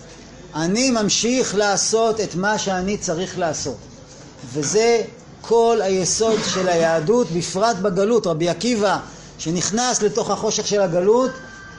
[0.54, 3.76] אני ממשיך לעשות את מה שאני צריך לעשות.
[4.52, 5.02] וזה
[5.40, 8.26] כל היסוד של היהדות, בפרט בגלות.
[8.26, 8.98] רבי עקיבא,
[9.38, 11.30] שנכנס לתוך החושך של הגלות,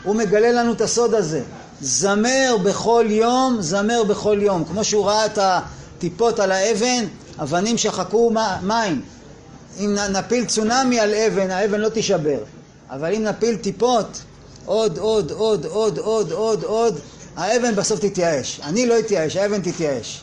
[0.03, 1.41] הוא מגלה לנו את הסוד הזה.
[1.81, 4.63] זמר בכל יום, זמר בכל יום.
[4.65, 7.05] כמו שהוא ראה את הטיפות על האבן,
[7.41, 8.31] אבנים שחקו
[8.63, 9.01] מים.
[9.79, 12.39] אם נפיל צונאמי על אבן, האבן לא תישבר.
[12.89, 14.21] אבל אם נפיל טיפות,
[14.65, 16.99] עוד, עוד, עוד, עוד, עוד, עוד, עוד,
[17.35, 18.59] האבן בסוף תתייאש.
[18.63, 20.21] אני לא אתייאש, האבן תתייאש.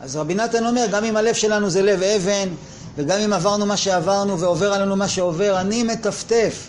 [0.00, 2.48] אז רבי נתן אומר, גם אם הלב שלנו זה לב אבן,
[2.96, 6.68] וגם אם עברנו מה שעברנו ועובר עלינו מה שעובר, אני מטפטף,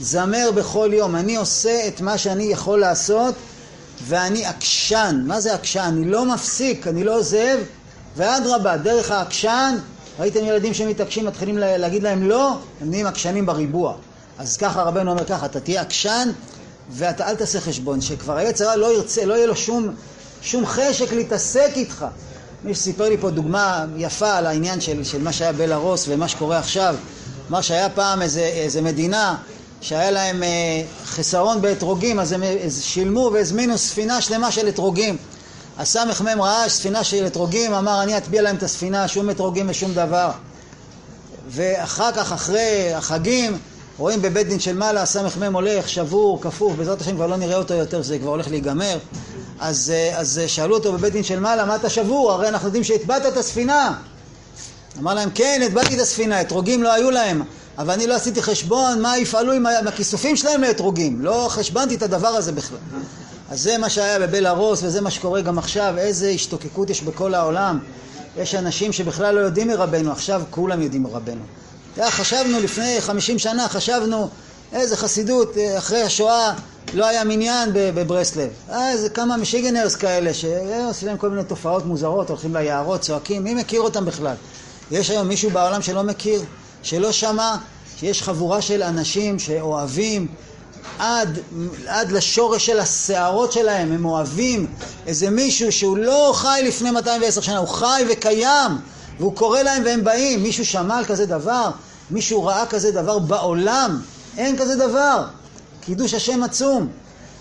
[0.00, 1.16] זמר בכל יום.
[1.16, 3.34] אני עושה את מה שאני יכול לעשות,
[4.06, 5.22] ואני עקשן.
[5.26, 5.80] מה זה עקשן?
[5.80, 7.58] אני לא מפסיק, אני לא עוזב,
[8.16, 9.76] ואדרבה, דרך העקשן,
[10.18, 13.94] ראיתם ילדים שמתעקשים, מתחילים להגיד להם לא, הם נהיים עקשנים בריבוע.
[14.38, 16.30] אז ככה רבנו אומר ככה, אתה תהיה עקשן,
[16.90, 19.94] ואתה אל תעשה חשבון, שכבר היצר לא ירצה, לא יהיה לו שום,
[20.42, 22.06] שום חשק להתעסק איתך.
[22.64, 26.58] מי שסיפר לי פה דוגמה יפה על העניין של, של מה שהיה בלרוס ומה שקורה
[26.58, 26.96] עכשיו,
[27.50, 29.36] אמר שהיה פעם איזה, איזה מדינה
[29.80, 30.48] שהיה להם אה,
[31.04, 32.42] חסרון באתרוגים, אז הם
[32.80, 35.16] שילמו והזמינו ספינה שלמה של אתרוגים.
[35.78, 40.30] הסמ"ם ראה ספינה של אתרוגים, אמר אני אטביע להם את הספינה, שום אתרוגים ושום דבר.
[41.48, 43.58] ואחר כך, אחרי החגים,
[43.98, 47.74] רואים בבית דין של מעלה, הסמ"ם הולך, שבור, כפוף, בעזרת השם כבר לא נראה אותו
[47.74, 48.98] יותר, זה כבר הולך להיגמר.
[49.60, 52.32] אז, אה, אז שאלו אותו בבית דין של מעלה, מה אתה שבור?
[52.32, 53.94] הרי אנחנו יודעים שהטבעת את הספינה.
[54.98, 57.42] אמר להם, כן, הטבעתי את הספינה, אתרוגים לא היו להם,
[57.80, 62.28] אבל אני לא עשיתי חשבון מה יפעלו עם הכיסופים שלהם לאתרוגים, לא חשבנתי את הדבר
[62.28, 62.78] הזה בכלל.
[63.50, 67.78] אז זה מה שהיה בבלארוס וזה מה שקורה גם עכשיו, איזה השתוקקות יש בכל העולם
[68.38, 71.40] יש אנשים שבכלל לא יודעים מרבנו, עכשיו כולם יודעים מרבנו.
[72.00, 74.28] חשבנו לפני חמישים שנה, חשבנו
[74.72, 76.54] איזה חסידות, אה, אחרי השואה
[76.94, 78.48] לא היה מניין בברסלב.
[78.70, 83.54] אה, איזה כמה משיגנרס כאלה שעושים להם כל מיני תופעות מוזרות, הולכים ליערות, צועקים, מי
[83.54, 84.34] מכיר אותם בכלל?
[84.90, 86.42] יש היום מישהו בעולם שלא מכיר,
[86.82, 87.56] שלא שמע,
[87.96, 90.26] שיש חבורה של אנשים שאוהבים
[90.98, 91.38] עד,
[91.86, 94.66] עד לשורש של השערות שלהם, הם אוהבים
[95.06, 98.70] איזה מישהו שהוא לא חי לפני 210 שנה, הוא חי וקיים,
[99.18, 100.42] והוא קורא להם והם באים.
[100.42, 101.70] מישהו שמע על כזה דבר?
[102.10, 104.00] מישהו ראה כזה דבר בעולם?
[104.36, 105.24] אין כזה דבר.
[105.80, 106.88] קידוש השם עצום.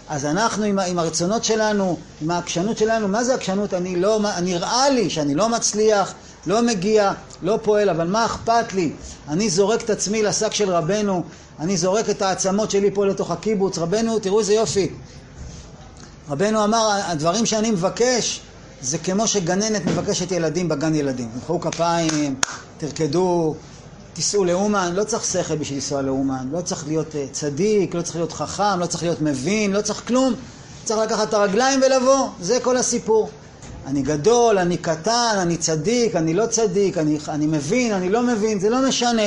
[0.09, 3.73] אז אנחנו עם, עם הרצונות שלנו, עם העקשנות שלנו, מה זה עקשנות?
[3.73, 6.13] אני לא, נראה לי שאני לא מצליח,
[6.47, 8.91] לא מגיע, לא פועל, אבל מה אכפת לי?
[9.27, 11.23] אני זורק את עצמי לשק של רבנו,
[11.59, 13.77] אני זורק את העצמות שלי פה לתוך הקיבוץ.
[13.77, 14.89] רבנו, תראו איזה יופי.
[16.29, 18.41] רבנו אמר, הדברים שאני מבקש
[18.81, 21.29] זה כמו שגננת מבקשת ילדים בגן ילדים.
[21.33, 22.35] תמחאו כפיים,
[22.77, 23.55] תרקדו,
[24.13, 28.15] תיסעו לאומן, לא צריך שכל בשביל לנסוע לאומן, לא צריך להיות אה, צדיק, לא צריך
[28.15, 30.33] להיות חכם, לא צריך להיות מבין, לא צריך כלום.
[30.83, 33.29] צריך לקחת את הרגליים ולבוא, זה כל הסיפור.
[33.87, 38.59] אני גדול, אני קטן, אני צדיק, אני לא צדיק, אני, אני מבין, אני לא מבין,
[38.59, 39.23] זה לא משנה.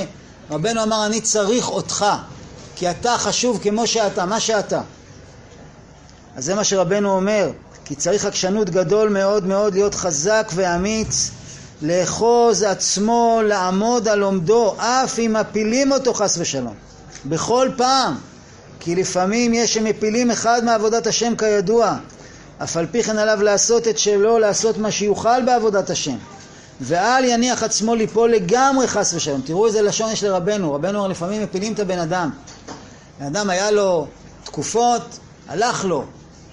[0.51, 2.07] רבנו אמר, אני צריך אותך,
[2.77, 4.81] כי אתה חשוב כמו שאתה, מה שאתה.
[6.37, 7.51] אז זה מה שרבנו אומר,
[7.85, 11.31] כי צריך עקשנות גדול מאוד מאוד להיות חזק ואמיץ,
[11.83, 16.75] לאחוז עצמו, לעמוד על עומדו, אף אם מפילים אותו חס ושלום.
[17.27, 18.15] בכל פעם,
[18.81, 21.97] כי לפעמים יש שמפילים אחד מעבודת השם כידוע,
[22.63, 26.17] אף על פי כן עליו לעשות את שלו, לעשות מה שיוכל בעבודת השם.
[26.81, 29.41] ואל יניח עצמו ליפול לגמרי חס ושלום.
[29.41, 30.75] תראו איזה לשון יש לרבנו.
[30.75, 32.31] רבנו לפעמים מפילים את הבן אדם.
[33.21, 34.07] בן אדם היה לו
[34.45, 35.03] תקופות,
[35.49, 36.05] הלך לו.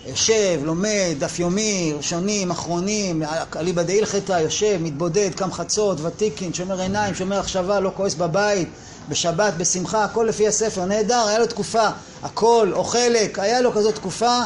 [0.06, 3.24] יושב, לומד, דף יומי, ראשונים, אחרונים,
[3.56, 8.70] אליבא דהילכתא, יושב, מתבודד, קם חצות, ותיקין, שומר עיניים, שומר החשבה, לא כועס בבית,
[9.10, 11.88] בשבת, בשמחה, הכל לפי הספר, נהדר, היה לו תקופה,
[12.24, 14.42] הכל או חלק, היה לו כזאת תקופה,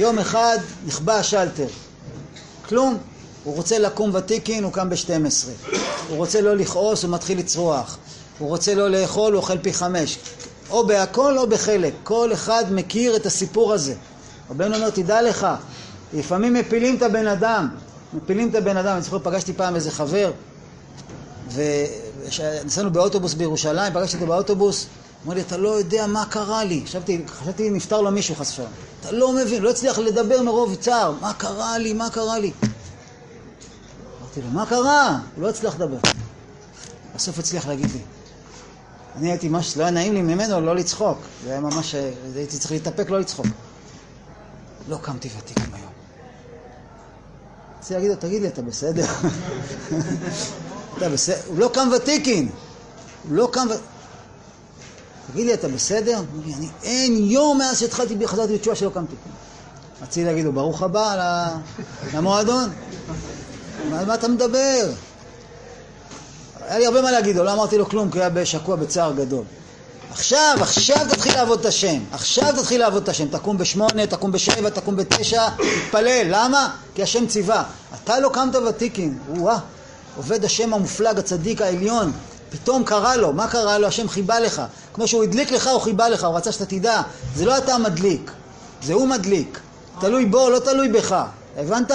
[0.00, 1.66] יום אחד נכבה השלטר.
[2.68, 2.98] כלום.
[3.44, 5.48] הוא רוצה לקום ותיקין, הוא קם ב-12.
[6.08, 7.98] הוא רוצה לא לכעוס, הוא מתחיל לצרוח.
[8.38, 10.18] הוא רוצה לא לאכול, הוא אוכל פי חמש.
[10.70, 11.92] או בהכל או בחלק.
[12.02, 13.94] כל אחד מכיר את הסיפור הזה.
[14.50, 15.46] רבנו אומר, תדע לך,
[16.12, 17.68] לפעמים מפילים את הבן אדם.
[18.14, 18.94] מפילים את הבן אדם.
[18.94, 20.32] אני זוכר, פגשתי פעם איזה חבר,
[21.52, 24.86] ונסענו באוטובוס בירושלים, פגשתי אותו באוטובוס,
[25.26, 26.82] אמר לי, אתה לא יודע מה קרה לי.
[26.86, 28.68] חשבתי, חשבתי נפטר לו מישהו חס ושלום.
[29.00, 31.12] אתה לא מבין, לא הצליח לדבר מרוב צער.
[31.20, 32.52] מה קרה לי, מה קרה לי?
[34.20, 35.18] אמרתי לו, מה קרה?
[35.34, 35.98] הוא לא הצליח לדבר.
[37.14, 38.00] בסוף הצליח להגיד לי.
[39.16, 41.18] אני הייתי ממש, לא היה נעים לי ממנו לא לצחוק.
[41.44, 41.94] זה היה ממש,
[42.34, 43.46] הייתי צריך להתאפק לא לצחוק.
[44.88, 45.90] לא קמתי ותיקם היום.
[47.78, 49.06] רציתי להגיד לו, תגיד לי, אתה בסדר?
[50.98, 51.40] אתה בסדר?
[51.46, 52.48] הוא לא קם ותיקין.
[53.28, 53.74] הוא לא קם ו...
[55.32, 56.16] תגיד לי, אתה בסדר?
[56.16, 59.14] הוא לי, אני, אין יום מאז שהתחלתי חזרתי בתשובה שלא קמתי.
[60.02, 61.56] רציתי להגיד לו, ברוך הבא
[62.14, 62.70] למועדון.
[63.92, 64.86] על מה אתה מדבר?
[66.60, 69.12] היה לי הרבה מה להגיד לו, לא אמרתי לו כלום, כי הוא היה שקוע בצער
[69.12, 69.44] גדול.
[70.10, 71.98] עכשיו, עכשיו תתחיל לעבוד את השם.
[72.12, 73.28] עכשיו תתחיל לעבוד את השם.
[73.28, 76.26] תקום בשמונה, תקום בשבע, תקום בתשע, תתפלל.
[76.28, 76.70] למה?
[76.94, 77.64] כי השם ציווה.
[78.04, 79.18] אתה לא קמת ותיקין.
[79.28, 79.58] וואה,
[80.16, 82.12] עובד השם המופלג, הצדיק העליון.
[82.50, 83.86] פתאום קרה לו, מה קרה לו?
[83.86, 84.62] השם חיבה לך.
[84.94, 87.02] כמו שהוא הדליק לך, הוא חיבה לך, הוא רצה שאתה תדע.
[87.34, 88.30] זה לא אתה מדליק,
[88.82, 89.60] זה הוא מדליק.
[90.00, 91.24] תלוי בו, לא תלוי בך.
[91.56, 91.90] הבנת?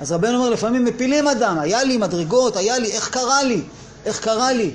[0.00, 3.62] אז רבנו אומר, לפעמים מפילים אדם, היה לי מדרגות, היה לי, איך קרה לי?
[4.04, 4.74] איך קרה לי?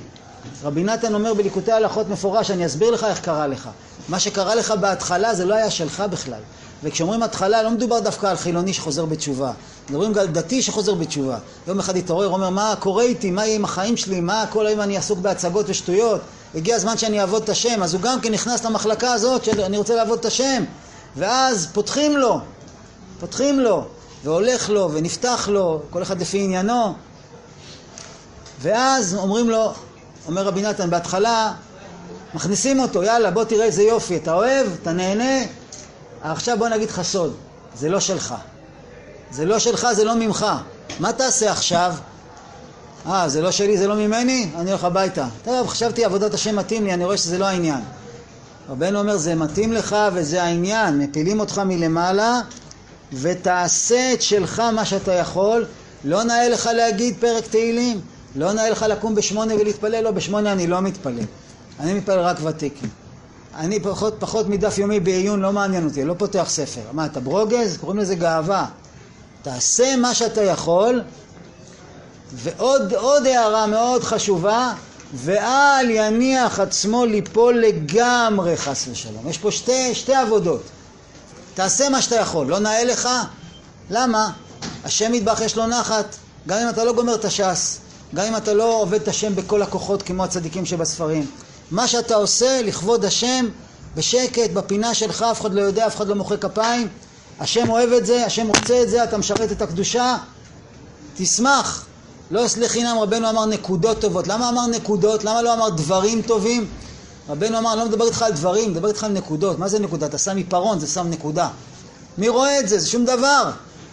[0.62, 3.68] רבי נתן אומר בליקוטי הלכות מפורש, אני אסביר לך איך קרה לך.
[4.08, 6.40] מה שקרה לך בהתחלה זה לא היה שלך בכלל.
[6.82, 9.52] וכשאומרים התחלה לא מדובר דווקא על חילוני שחוזר בתשובה.
[9.90, 11.38] מדברים על דתי שחוזר בתשובה.
[11.66, 13.30] יום אחד התעורר, אומר, מה קורה איתי?
[13.30, 14.20] מה יהיה עם החיים שלי?
[14.20, 16.20] מה כל היום אני עסוק בהצגות ושטויות?
[16.54, 17.82] הגיע הזמן שאני אעבוד את השם.
[17.82, 20.64] אז הוא גם כן נכנס למחלקה הזאת של אני רוצה לעבוד את השם.
[21.16, 22.40] ואז פותחים לו,
[23.20, 23.84] פותחים לו.
[24.24, 26.94] והולך לו ונפתח לו, כל אחד לפי עניינו.
[28.60, 29.72] ואז אומרים לו,
[30.26, 31.52] אומר רבי נתן, בהתחלה
[32.34, 35.44] מכניסים אותו, יאללה בוא תראה איזה יופי, אתה אוהב, אתה נהנה,
[36.22, 37.36] עכשיו בוא נגיד לך סוד,
[37.78, 38.34] זה לא שלך.
[39.30, 40.46] זה לא שלך, זה לא ממך.
[41.00, 41.94] מה תעשה עכשיו?
[43.06, 44.48] אה, זה לא שלי, זה לא ממני?
[44.56, 45.26] אני הולך הביתה.
[45.44, 47.80] טוב, חשבתי עבודת השם מתאים לי, אני רואה שזה לא העניין.
[48.68, 52.40] רבנו אומר, זה מתאים לך וזה העניין, מפילים אותך מלמעלה
[53.12, 55.64] ותעשה את שלך מה שאתה יכול,
[56.04, 58.00] לא נאה לך להגיד פרק תהילים,
[58.36, 61.24] לא נאה לך לקום בשמונה ולהתפלל, לא, בשמונה אני לא מתפלל,
[61.82, 62.88] אני מתפלל רק ותיקים.
[63.54, 66.80] אני פחות, פחות מדף יומי בעיון, לא מעניין אותי, לא פותח ספר.
[66.92, 67.76] מה, אתה ברוגז?
[67.80, 68.66] קוראים לזה גאווה.
[69.42, 71.02] תעשה מה שאתה יכול,
[72.32, 74.72] ועוד עוד הערה מאוד חשובה,
[75.14, 79.28] ואל יניח עצמו ליפול לגמרי חס ושלום.
[79.28, 80.62] יש פה שתי, שתי עבודות.
[81.54, 83.08] תעשה מה שאתה יכול, לא נאה לך?
[83.90, 84.30] למה?
[84.84, 86.16] השם ידבח יש לו נחת,
[86.46, 87.78] גם אם אתה לא גומר את הש"ס,
[88.14, 91.26] גם אם אתה לא עובד את השם בכל הכוחות כמו הצדיקים שבספרים.
[91.72, 93.48] מה שאתה עושה לכבוד השם,
[93.96, 96.88] בשקט, בפינה שלך, אף אחד לא יודע, אף אחד לא מוחא כפיים.
[97.40, 100.16] השם אוהב את זה, השם רוצה את זה, אתה משרת את הקדושה,
[101.16, 101.84] תשמח.
[102.30, 104.28] לא לחינם רבנו אמר נקודות טובות.
[104.28, 105.24] למה אמר נקודות?
[105.24, 106.66] למה לא אמר דברים טובים?
[107.28, 109.58] רבנו אמר, לא מדבר איתך על דברים, מדבר איתך על נקודות.
[109.58, 110.06] מה זה נקודה?
[110.06, 111.48] אתה שם עיפרון, זה שם נקודה.
[112.18, 112.78] מי רואה את זה?
[112.78, 113.50] זה שום דבר.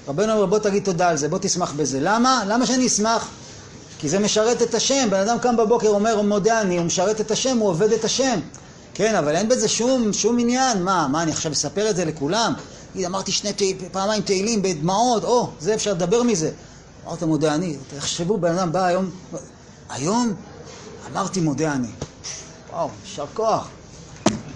[0.07, 1.99] רבנו אומר, בוא תגיד תודה על זה, בוא תשמח בזה.
[2.01, 2.43] למה?
[2.47, 3.27] למה שאני אשמח?
[3.99, 5.07] כי זה משרת את השם.
[5.09, 8.39] בן אדם קם בבוקר, אומר, מודה אני, הוא משרת את השם, הוא עובד את השם.
[8.93, 10.83] כן, אבל אין בזה שום, שום עניין.
[10.83, 12.53] מה, מה, אני עכשיו אספר את זה לכולם?
[13.05, 13.53] אמרתי שני
[13.91, 16.51] פעמיים תהילים בדמעות, או, זה אפשר לדבר מזה.
[17.07, 19.09] אמרת מודה אני, תחשבו, בן אדם בא היום,
[19.89, 20.33] היום
[21.11, 21.87] אמרתי מודה אני.
[22.73, 23.67] וואו, יישר כוח,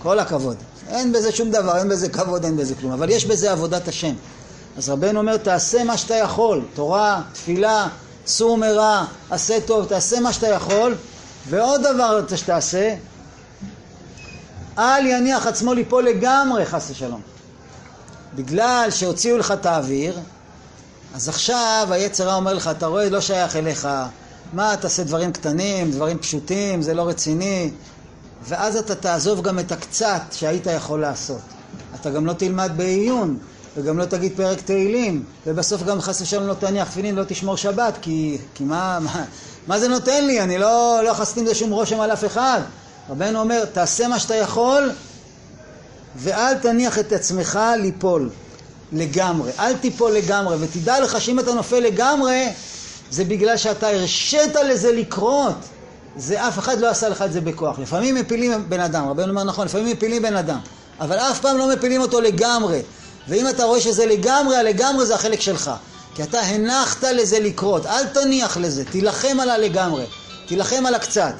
[0.01, 0.57] כל הכבוד.
[0.87, 4.15] אין בזה שום דבר, אין בזה כבוד, אין בזה כלום, אבל יש בזה עבודת השם.
[4.77, 7.87] אז רבנו אומר, תעשה מה שאתה יכול, תורה, תפילה,
[8.27, 10.95] סור מרע, עשה טוב, תעשה מה שאתה יכול,
[11.49, 12.95] ועוד דבר שתעשה,
[14.77, 17.21] אל יניח עצמו ליפול לגמרי, חס ושלום.
[18.35, 20.19] בגלל שהוציאו לך את האוויר,
[21.15, 23.87] אז עכשיו היצר אומר לך, אתה רואה, לא שייך אליך,
[24.53, 27.71] מה, תעשה דברים קטנים, דברים פשוטים, זה לא רציני,
[28.43, 31.41] ואז אתה תעזוב גם את הקצת שהיית יכול לעשות.
[31.95, 33.37] אתה גם לא תלמד בעיון,
[33.77, 37.97] וגם לא תגיד פרק תהילים, ובסוף גם חס ושלום לא תניח תפילין, לא תשמור שבת,
[38.01, 39.23] כי, כי מה, מה,
[39.67, 40.41] מה זה נותן לי?
[40.41, 42.61] אני לא, לא יחסתי עם זה שום רושם על אף אחד.
[43.09, 44.91] רבנו אומר, תעשה מה שאתה יכול,
[46.15, 48.29] ואל תניח את עצמך ליפול
[48.91, 49.51] לגמרי.
[49.59, 52.49] אל תיפול לגמרי, ותדע לך שאם אתה נופל לגמרי,
[53.11, 55.55] זה בגלל שאתה הרשית לזה לקרות.
[56.15, 57.79] זה אף אחד לא עשה לך את זה בכוח.
[57.79, 60.59] לפעמים מפילים בן אדם, רבנו אומר נכון, לפעמים מפילים בן אדם,
[60.99, 62.81] אבל אף פעם לא מפילים אותו לגמרי.
[63.27, 65.71] ואם אתה רואה שזה לגמרי, הלגמרי זה החלק שלך.
[66.15, 70.05] כי אתה הנחת לזה לקרות, אל תניח לזה, תילחם על הלגמרי,
[70.47, 71.33] תילחם על הקצת.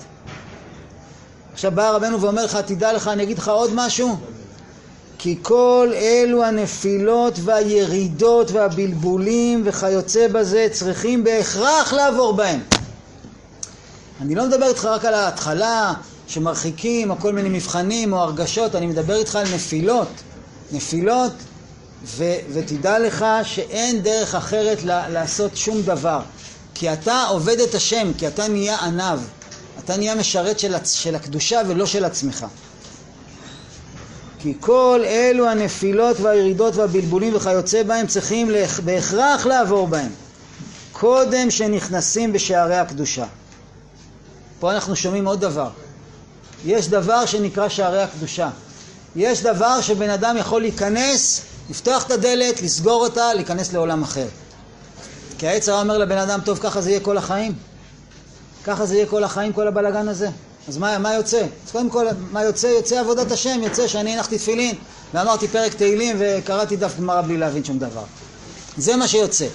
[1.54, 4.18] עכשיו בא רבנו ואומר לך, תדע לך, אני אגיד לך עוד משהו,
[5.18, 12.60] כי כל אלו הנפילות והירידות והבלבולים וכיוצא בזה צריכים בהכרח לעבור בהם.
[14.22, 15.94] אני לא מדבר איתך רק על ההתחלה
[16.28, 20.08] שמרחיקים או כל מיני מבחנים או הרגשות, אני מדבר איתך על נפילות.
[20.72, 21.32] נפילות
[22.06, 26.20] ו- ותדע לך שאין דרך אחרת ל- לעשות שום דבר.
[26.76, 29.20] כי אתה עובד את השם, כי אתה נהיה עניו.
[29.80, 32.46] אתה נהיה משרת של, של הקדושה ולא של עצמך.
[34.40, 38.52] כי כל אלו הנפילות והירידות והבלבולים וכיוצא בהם צריכים
[38.86, 40.12] בהכרח לעבור בהם
[40.92, 43.26] קודם שנכנסים בשערי הקדושה.
[44.60, 45.70] פה אנחנו שומעים עוד דבר.
[46.66, 48.50] יש דבר שנקרא שערי הקדושה.
[49.16, 54.28] יש דבר שבן אדם יכול להיכנס, לפתוח את הדלת, לסגור אותה, להיכנס לעולם אחר.
[55.38, 57.54] כי העץ הרע אומר לבן אדם, טוב, ככה זה יהיה כל החיים?
[58.64, 60.30] ככה זה יהיה כל החיים, כל הבלגן הזה?
[60.68, 61.42] אז מה, מה יוצא?
[61.66, 62.68] אז קודם כל, מה יוצא?
[62.68, 64.76] יוצא עבודת השם, יוצא שאני הנחתי תפילין
[65.14, 68.04] ואמרתי פרק תהילים וקראתי דף גמרא בלי להבין שום דבר.
[68.78, 69.48] זה מה שיוצא.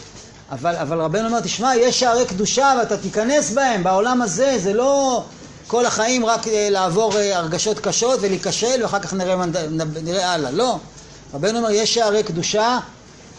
[0.51, 5.25] אבל, אבל רבנו אומר, תשמע, יש שערי קדושה ואתה תיכנס בהם, בעולם הזה, זה לא
[5.67, 9.45] כל החיים רק אה, לעבור אה, הרגשות קשות ולהיכשל ואחר כך נראה,
[10.03, 10.51] נראה הלאה.
[10.51, 10.79] לא.
[11.35, 12.79] רבנו אומר, יש שערי קדושה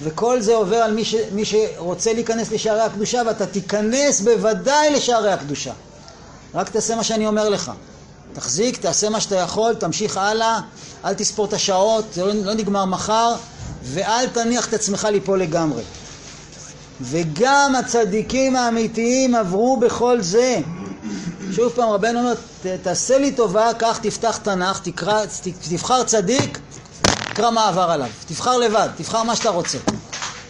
[0.04, 5.32] וכל זה עובר על מי, ש, מי שרוצה להיכנס לשערי הקדושה ואתה תיכנס בוודאי לשערי
[5.32, 5.74] הקדושה.
[6.54, 7.72] רק תעשה מה שאני אומר לך.
[8.34, 10.60] תחזיק, תעשה מה שאתה יכול, תמשיך הלאה,
[11.06, 13.36] אל תספור את השעות, זה לא, לא נגמר מחר,
[13.84, 15.84] ואל תניח את עצמך ליפול לגמרי.
[17.02, 20.60] וגם הצדיקים האמיתיים עברו בכל זה.
[21.52, 22.34] שוב פעם, רבנו אומר,
[22.84, 25.26] תעשה לי טובה, קח, תפתח תנ"ך, תקרא,
[25.70, 26.60] תבחר צדיק,
[27.30, 28.10] תקרא מה עבר עליו.
[28.28, 29.78] תבחר לבד, תבחר מה שאתה רוצה.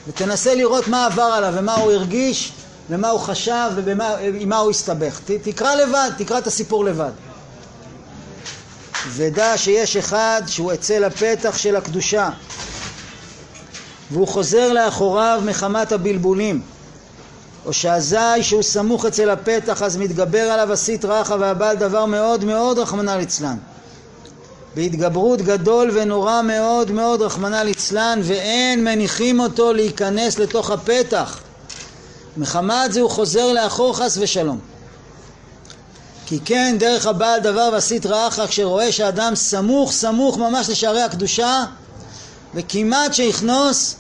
[0.08, 2.52] ותנסה לראות מה עבר עליו ומה הוא הרגיש
[2.90, 5.20] ומה הוא חשב ועם מה הוא הסתבך.
[5.44, 7.12] תקרא לבד, תקרא את הסיפור לבד.
[9.08, 12.30] ודע שיש אחד שהוא אצל הפתח של הקדושה
[14.12, 16.62] והוא חוזר לאחוריו מחמת הבלבולים
[17.66, 22.80] או שאזי שהוא סמוך אצל הפתח אז מתגבר עליו הסית רחה והבעל דבר מאוד מאוד
[22.80, 23.58] רחמנא ליצלן
[24.80, 31.40] בהתגברות גדול ונורא מאוד מאוד רחמנא ליצלן ואין מניחים אותו להיכנס לתוך הפתח
[32.38, 34.60] מחמת זה הוא חוזר לאחור חס ושלום.
[36.26, 41.66] כי כן דרך הבעל דבר ועשית רעך כשרואה שאדם סמוך סמוך ממש לשערי הקדושה
[42.56, 43.96] וכמעט שיכנוס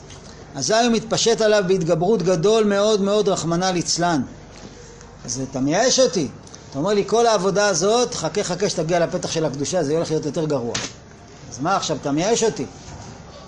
[0.55, 4.21] אזי הוא מתפשט עליו בהתגברות גדול מאוד מאוד רחמנא ליצלן
[5.25, 6.27] אז אתה מייאש אותי.
[6.69, 10.25] אתה אומר לי, כל העבודה הזאת, חכה חכה שתגיע לפתח של הקדושה, זה הולך להיות
[10.25, 10.73] יותר גרוע.
[11.51, 12.65] אז מה עכשיו, אתה מייאש אותי.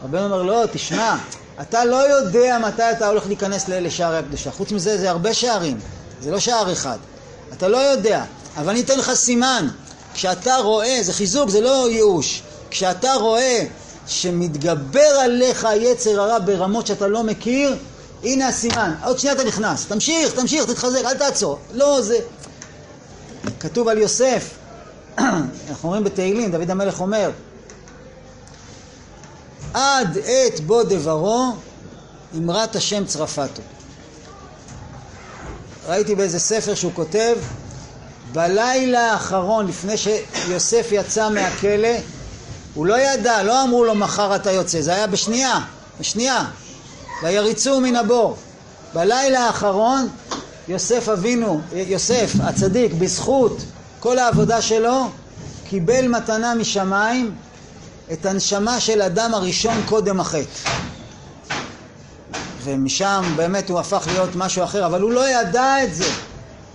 [0.04, 1.16] רבנו אומר, לא, תשמע,
[1.62, 4.52] אתה לא יודע מתי אתה הולך להיכנס לשערי הקדושה.
[4.52, 5.80] חוץ מזה, זה הרבה שערים,
[6.22, 6.98] זה לא שער אחד.
[7.54, 8.24] אתה לא יודע,
[8.58, 9.68] אבל אני אתן לך סימן.
[10.14, 12.42] כשאתה רואה, זה חיזוק, זה לא ייאוש.
[12.70, 13.66] כשאתה רואה
[14.08, 17.76] שמתגבר עליך יצר הרע ברמות שאתה לא מכיר,
[18.24, 18.94] הנה הסימן.
[19.06, 19.86] עוד שנייה אתה נכנס.
[19.86, 21.60] תמשיך, תמשיך, תתחזק, אל תעצור.
[21.74, 22.20] לא, זה...
[23.60, 24.50] כתוב על יוסף,
[25.18, 25.44] אנחנו
[25.84, 27.32] אומרים בתהילים, דוד המלך אומר,
[29.74, 31.54] עד עת בו דברו,
[32.38, 33.62] אמרת השם צרפתו.
[35.88, 37.36] ראיתי באיזה ספר שהוא כותב,
[38.32, 41.98] בלילה האחרון, לפני שיוסף יצא מהכלא,
[42.74, 45.60] הוא לא ידע, לא אמרו לו מחר אתה יוצא, זה היה בשנייה,
[46.00, 46.46] בשנייה.
[47.24, 48.38] ויריצו מן הבור.
[48.94, 50.08] בלילה האחרון
[50.68, 53.57] יוסף אבינו, יוסף הצדיק, בזכות
[53.99, 55.09] כל העבודה שלו,
[55.70, 57.36] קיבל מתנה משמיים
[58.14, 60.70] את הנשמה של אדם הראשון קודם החטא.
[62.64, 66.09] ומשם באמת הוא הפך להיות משהו אחר, אבל הוא לא ידע את זה.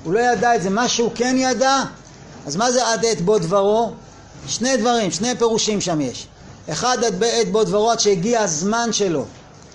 [0.04, 0.70] הוא לא ידע את זה.
[0.70, 1.82] מה שהוא כן ידע,
[2.46, 3.92] אז מה זה עד עת בו דברו?
[4.46, 6.26] שני דברים, שני פירושים שם יש.
[6.72, 9.24] אחד עד עת בו דברו עד שהגיע הזמן שלו.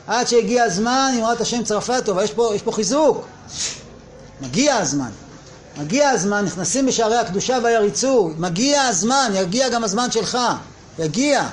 [0.07, 3.26] עד שהגיע הזמן, אמרת השם צרפתו, ויש פה, פה חיזוק.
[4.42, 5.10] מגיע הזמן.
[5.78, 10.38] מגיע הזמן, נכנסים בשערי הקדושה ויריצו, מגיע הזמן, יגיע גם הזמן שלך,
[11.00, 11.48] יגיע.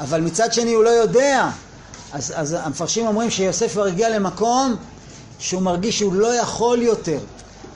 [0.00, 1.50] אבל מצד שני הוא לא יודע.
[2.12, 4.76] אז, אז המפרשים אומרים שיוסף כבר הגיע למקום
[5.38, 7.18] שהוא מרגיש שהוא לא יכול יותר.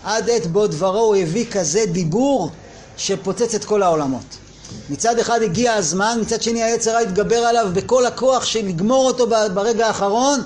[0.05, 2.51] עד עת בו דברו הוא הביא כזה דיבור
[2.97, 4.37] שפוצץ את כל העולמות.
[4.91, 9.87] מצד אחד הגיע הזמן, מצד שני היצר התגבר עליו בכל הכוח של לגמור אותו ברגע
[9.87, 10.41] האחרון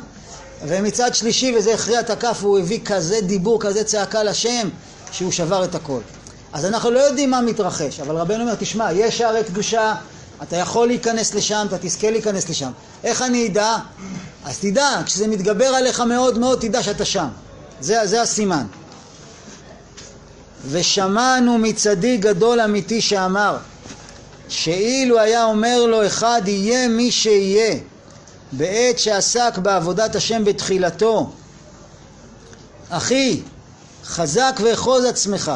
[0.66, 4.68] ומצד שלישי, וזה הכריע את הכף, הוא הביא כזה דיבור, כזה צעקה לשם,
[5.12, 6.00] שהוא שבר את הכל.
[6.52, 9.94] אז אנחנו לא יודעים מה מתרחש, אבל רבנו אומר, תשמע, יש שערי קדושה,
[10.42, 12.70] אתה יכול להיכנס לשם, אתה תזכה להיכנס לשם.
[13.04, 13.76] איך אני אדע?
[14.44, 17.28] אז תדע, כשזה מתגבר עליך מאוד מאוד, תדע שאתה שם.
[17.80, 18.66] זה, זה הסימן.
[20.70, 23.56] ושמענו מצדיק גדול אמיתי שאמר
[24.48, 27.74] שאילו היה אומר לו אחד יהיה מי שיהיה
[28.56, 31.30] בעת שעסק בעבודת השם בתחילתו
[32.88, 33.40] אחי
[34.04, 35.52] חזק ואחוז עצמך.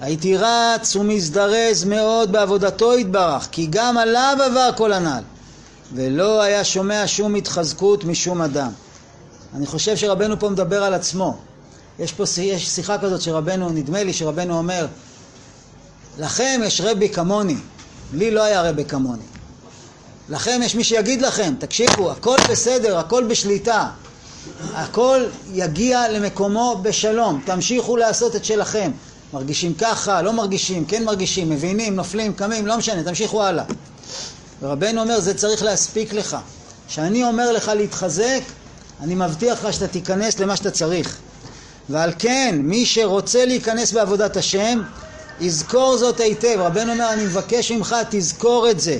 [0.00, 5.22] הייתי רץ ומזדרז מאוד בעבודתו יתברך כי גם עליו עבר כל הנ"ל
[5.94, 8.70] ולא היה שומע שום התחזקות משום אדם.
[9.56, 11.36] אני חושב שרבנו פה מדבר על עצמו.
[11.98, 14.86] יש פה יש שיחה כזאת שרבנו, נדמה לי שרבנו אומר
[16.18, 17.56] לכם יש רבי כמוני.
[18.12, 19.31] לי לא היה רבי כמוני.
[20.28, 23.88] לכם יש מי שיגיד לכם, תקשיבו, הכל בסדר, הכל בשליטה.
[24.74, 27.42] הכל יגיע למקומו בשלום.
[27.44, 28.90] תמשיכו לעשות את שלכם.
[29.32, 33.64] מרגישים ככה, לא מרגישים, כן מרגישים, מבינים, נופלים, קמים, לא משנה, תמשיכו הלאה.
[34.62, 36.36] ורבנו אומר, זה צריך להספיק לך.
[36.88, 38.40] כשאני אומר לך להתחזק,
[39.00, 41.18] אני מבטיח לך שאתה תיכנס למה שאתה צריך.
[41.88, 44.82] ועל כן, מי שרוצה להיכנס בעבודת השם,
[45.40, 46.56] יזכור זאת היטב.
[46.58, 48.98] רבנו אומר, אני מבקש ממך, תזכור את זה.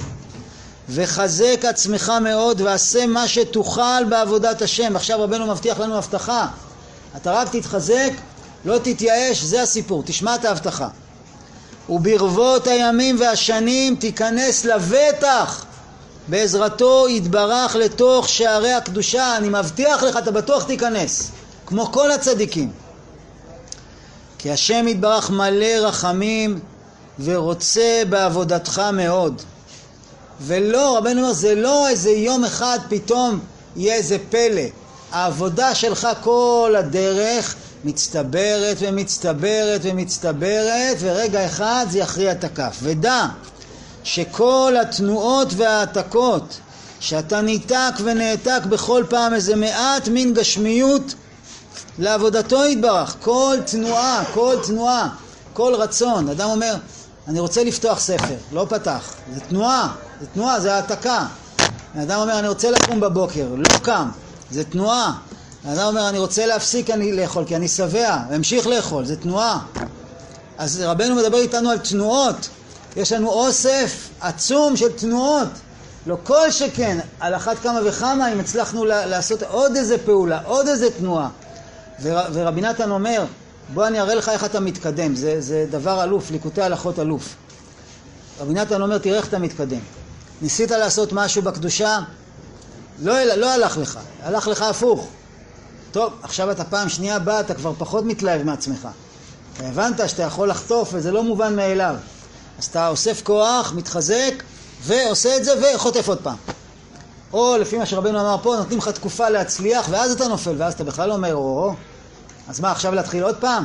[0.88, 4.96] וחזק עצמך מאוד ועשה מה שתוכל בעבודת השם.
[4.96, 6.46] עכשיו רבנו מבטיח לנו הבטחה.
[7.16, 8.10] אתה רק תתחזק,
[8.64, 10.02] לא תתייאש, זה הסיפור.
[10.06, 10.88] תשמע את ההבטחה.
[11.88, 15.64] וברבות הימים והשנים תיכנס לבטח
[16.28, 19.36] בעזרתו יתברך לתוך שערי הקדושה.
[19.36, 21.30] אני מבטיח לך, אתה בטוח תיכנס.
[21.66, 22.70] כמו כל הצדיקים.
[24.38, 26.60] כי השם יתברך מלא רחמים
[27.20, 29.42] ורוצה בעבודתך מאוד.
[30.46, 33.40] ולא, רבנו אומר, זה לא איזה יום אחד פתאום
[33.76, 34.62] יהיה איזה פלא.
[35.12, 42.76] העבודה שלך כל הדרך מצטברת ומצטברת ומצטברת, ורגע אחד זה יכריע את הכף.
[42.82, 43.26] ודע
[44.04, 46.58] שכל התנועות וההעתקות
[47.00, 51.14] שאתה ניתק ונעתק בכל פעם איזה מעט מין גשמיות
[51.98, 55.08] לעבודתו יתברך, כל תנועה, כל תנועה,
[55.52, 56.28] כל רצון.
[56.28, 56.74] אדם אומר,
[57.28, 59.92] אני רוצה לפתוח ספר, לא פתח, זה תנועה,
[60.22, 61.26] זה תנועה, זה העתקה.
[62.02, 64.08] אדם אומר, אני רוצה לקום בבוקר, לא קם,
[64.50, 65.12] זה תנועה.
[65.66, 69.58] אדם אומר, אני רוצה להפסיק אני לאכול, כי אני שבע, והמשיך לאכול, זה תנועה.
[70.58, 72.48] אז רבנו מדבר איתנו על תנועות.
[72.96, 75.48] יש לנו אוסף עצום של תנועות.
[76.06, 80.90] לא כל שכן, על אחת כמה וכמה אם הצלחנו לעשות עוד איזה פעולה, עוד איזה
[80.90, 81.28] תנועה.
[82.02, 83.24] ור, ורבי נתן אומר,
[83.74, 87.34] בוא אני אראה לך איך אתה מתקדם, זה, זה דבר אלוף, ליקוטי הלכות אלוף.
[88.40, 90.01] רבי נתן אומר, תראה איך אתה מתקדם.
[90.42, 91.98] ניסית לעשות משהו בקדושה,
[93.02, 95.08] לא, לא הלך לך, הלך לך הפוך.
[95.92, 98.88] טוב, עכשיו אתה פעם שנייה בא, אתה כבר פחות מתלהב מעצמך.
[99.56, 101.94] אתה הבנת שאתה יכול לחטוף וזה לא מובן מאליו.
[102.58, 104.34] אז אתה אוסף כוח, מתחזק,
[104.82, 106.36] ועושה את זה וחוטף עוד פעם.
[107.32, 110.84] או לפי מה שרבנו אמר פה, נותנים לך תקופה להצליח ואז אתה נופל, ואז אתה
[110.84, 111.74] בכלל אומר, או,
[112.48, 113.64] אז מה, עכשיו להתחיל עוד פעם?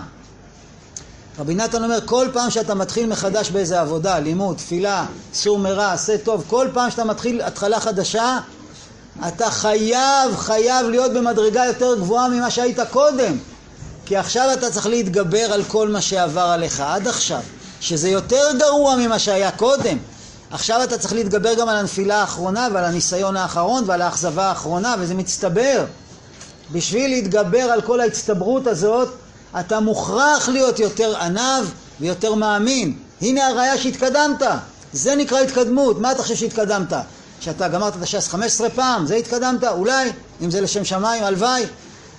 [1.39, 6.17] רבי נתן אומר, כל פעם שאתה מתחיל מחדש באיזה עבודה, לימוד, תפילה, סור מרע, עשה
[6.17, 8.39] טוב, כל פעם שאתה מתחיל התחלה חדשה,
[9.27, 13.38] אתה חייב, חייב להיות במדרגה יותר גבוהה ממה שהיית קודם.
[14.05, 17.41] כי עכשיו אתה צריך להתגבר על כל מה שעבר עליך עד עכשיו,
[17.81, 19.97] שזה יותר גרוע ממה שהיה קודם.
[20.51, 25.15] עכשיו אתה צריך להתגבר גם על הנפילה האחרונה ועל הניסיון האחרון ועל האכזבה האחרונה, וזה
[25.15, 25.85] מצטבר.
[26.71, 29.09] בשביל להתגבר על כל ההצטברות הזאת,
[29.59, 31.65] אתה מוכרח להיות יותר ענב
[31.99, 32.97] ויותר מאמין.
[33.21, 34.41] הנה הראיה שהתקדמת.
[34.93, 35.99] זה נקרא התקדמות.
[35.99, 36.93] מה אתה חושב שהתקדמת?
[37.39, 39.63] שאתה גמרת את הש"ס 15 פעם, זה התקדמת?
[39.63, 41.63] אולי, אם זה לשם שמיים, הלוואי.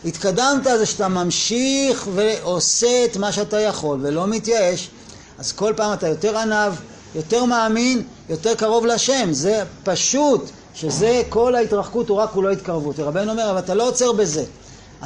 [0.04, 4.90] התקדמת זה שאתה ממשיך ועושה את מה שאתה יכול ולא מתייאש.
[5.38, 6.72] אז כל פעם אתה יותר ענב,
[7.14, 9.28] יותר מאמין, יותר קרוב להשם.
[9.32, 12.98] זה פשוט, שזה כל ההתרחקות הוא רק כולו התקרבות.
[12.98, 14.44] ורבנו אומר, אבל אתה לא עוצר בזה.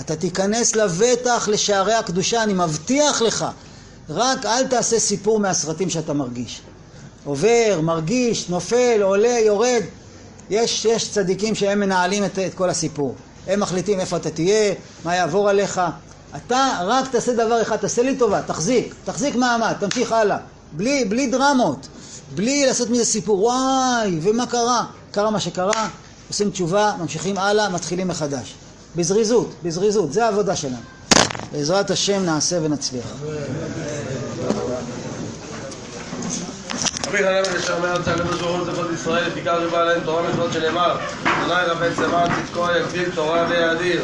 [0.01, 3.47] אתה תיכנס לבטח לשערי הקדושה, אני מבטיח לך.
[4.09, 6.63] רק אל תעשה סיפור מהסרטים שאתה מרגיש.
[7.25, 9.83] עובר, מרגיש, נופל, עולה, יורד.
[10.51, 13.15] יש, יש צדיקים שהם מנהלים את, את כל הסיפור.
[13.47, 14.75] הם מחליטים איפה אתה תהיה,
[15.05, 15.81] מה יעבור עליך.
[16.37, 20.37] אתה רק תעשה דבר אחד, תעשה לי טובה, תחזיק, תחזיק מעמד, תמשיך הלאה.
[20.73, 21.87] בלי, בלי דרמות,
[22.35, 24.85] בלי לעשות מזה סיפור, וואי, ומה קרה?
[25.11, 25.89] קרה מה שקרה,
[26.29, 28.55] עושים תשובה, ממשיכים הלאה, מתחילים מחדש.
[28.97, 30.77] בזריזות, בזריזות, זה העבודה שלנו.
[31.53, 33.07] בעזרת השם נעשה ונצליח.
[37.07, 40.97] רבי חנן בן ישר על צעקת השורון זכות ישראל, לפיכך ריבה עליהם תורה מצוות שנאמר,
[41.25, 44.03] אדוני רבי צבא צדקו יגדיל תורה ויאדיר